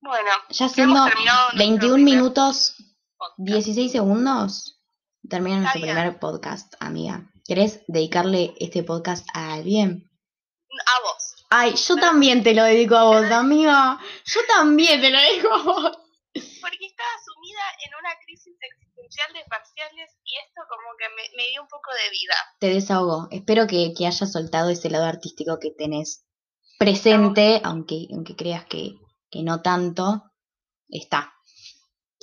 Bueno, 0.00 0.30
ya 0.50 0.68
siendo 0.68 1.04
terminado 1.06 1.40
nuestro 1.52 1.58
21 1.58 1.94
primer 1.94 2.14
minutos, 2.14 2.74
podcast. 3.16 3.38
16 3.38 3.92
segundos, 3.92 4.80
termina 5.28 5.58
nuestro 5.58 5.80
bien. 5.82 5.94
primer 5.96 6.18
podcast, 6.18 6.74
amiga. 6.80 7.30
¿Querés 7.44 7.82
dedicarle 7.88 8.54
este 8.58 8.82
podcast 8.82 9.26
a 9.34 9.54
alguien? 9.54 10.10
A 10.86 11.02
vos. 11.02 11.46
Ay, 11.50 11.74
yo 11.76 11.96
también 11.96 12.42
te 12.42 12.54
lo 12.54 12.64
dedico 12.64 12.96
a 12.96 13.04
vos, 13.04 13.30
amiga. 13.30 13.98
Yo 14.24 14.40
también 14.48 15.00
te 15.00 15.10
lo 15.10 15.18
dedico 15.18 15.52
a 15.52 15.62
vos. 15.62 15.98
Porque 16.34 16.86
estaba 16.86 17.10
sumida 17.24 17.60
en 17.86 17.92
una 18.00 18.10
crisis 18.24 18.56
existencial 18.60 19.32
de 19.34 19.44
parciales 19.48 20.10
y 20.24 20.36
esto 20.44 20.62
como 20.68 20.96
que 20.98 21.04
me, 21.10 21.36
me 21.36 21.50
dio 21.50 21.62
un 21.62 21.68
poco 21.68 21.90
de 21.92 22.10
vida. 22.10 22.34
Te 22.58 22.68
desahogo. 22.70 23.28
Espero 23.30 23.66
que, 23.68 23.92
que 23.96 24.06
hayas 24.06 24.32
soltado 24.32 24.70
ese 24.70 24.90
lado 24.90 25.04
artístico 25.04 25.58
que 25.60 25.70
tenés 25.70 26.24
presente, 26.78 27.60
aunque, 27.62 28.08
aunque 28.12 28.34
creas 28.34 28.64
que, 28.64 28.94
que 29.30 29.42
no 29.44 29.62
tanto, 29.62 30.24
está. 30.88 31.32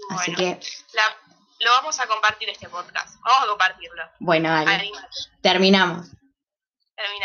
Así 0.09 0.31
Bueno, 0.35 0.37
que, 0.59 0.67
la- 0.93 1.15
lo 1.62 1.71
vamos 1.71 2.00
a 2.00 2.08
compartir 2.08 2.50
este 2.50 2.67
podcast. 2.69 3.19
Vamos 3.24 3.43
a 3.43 3.47
compartirlo. 3.47 4.04
bueno, 4.19 4.50
dale. 4.50 4.91
Terminamos. 5.41 6.08
Termina. 6.95 7.19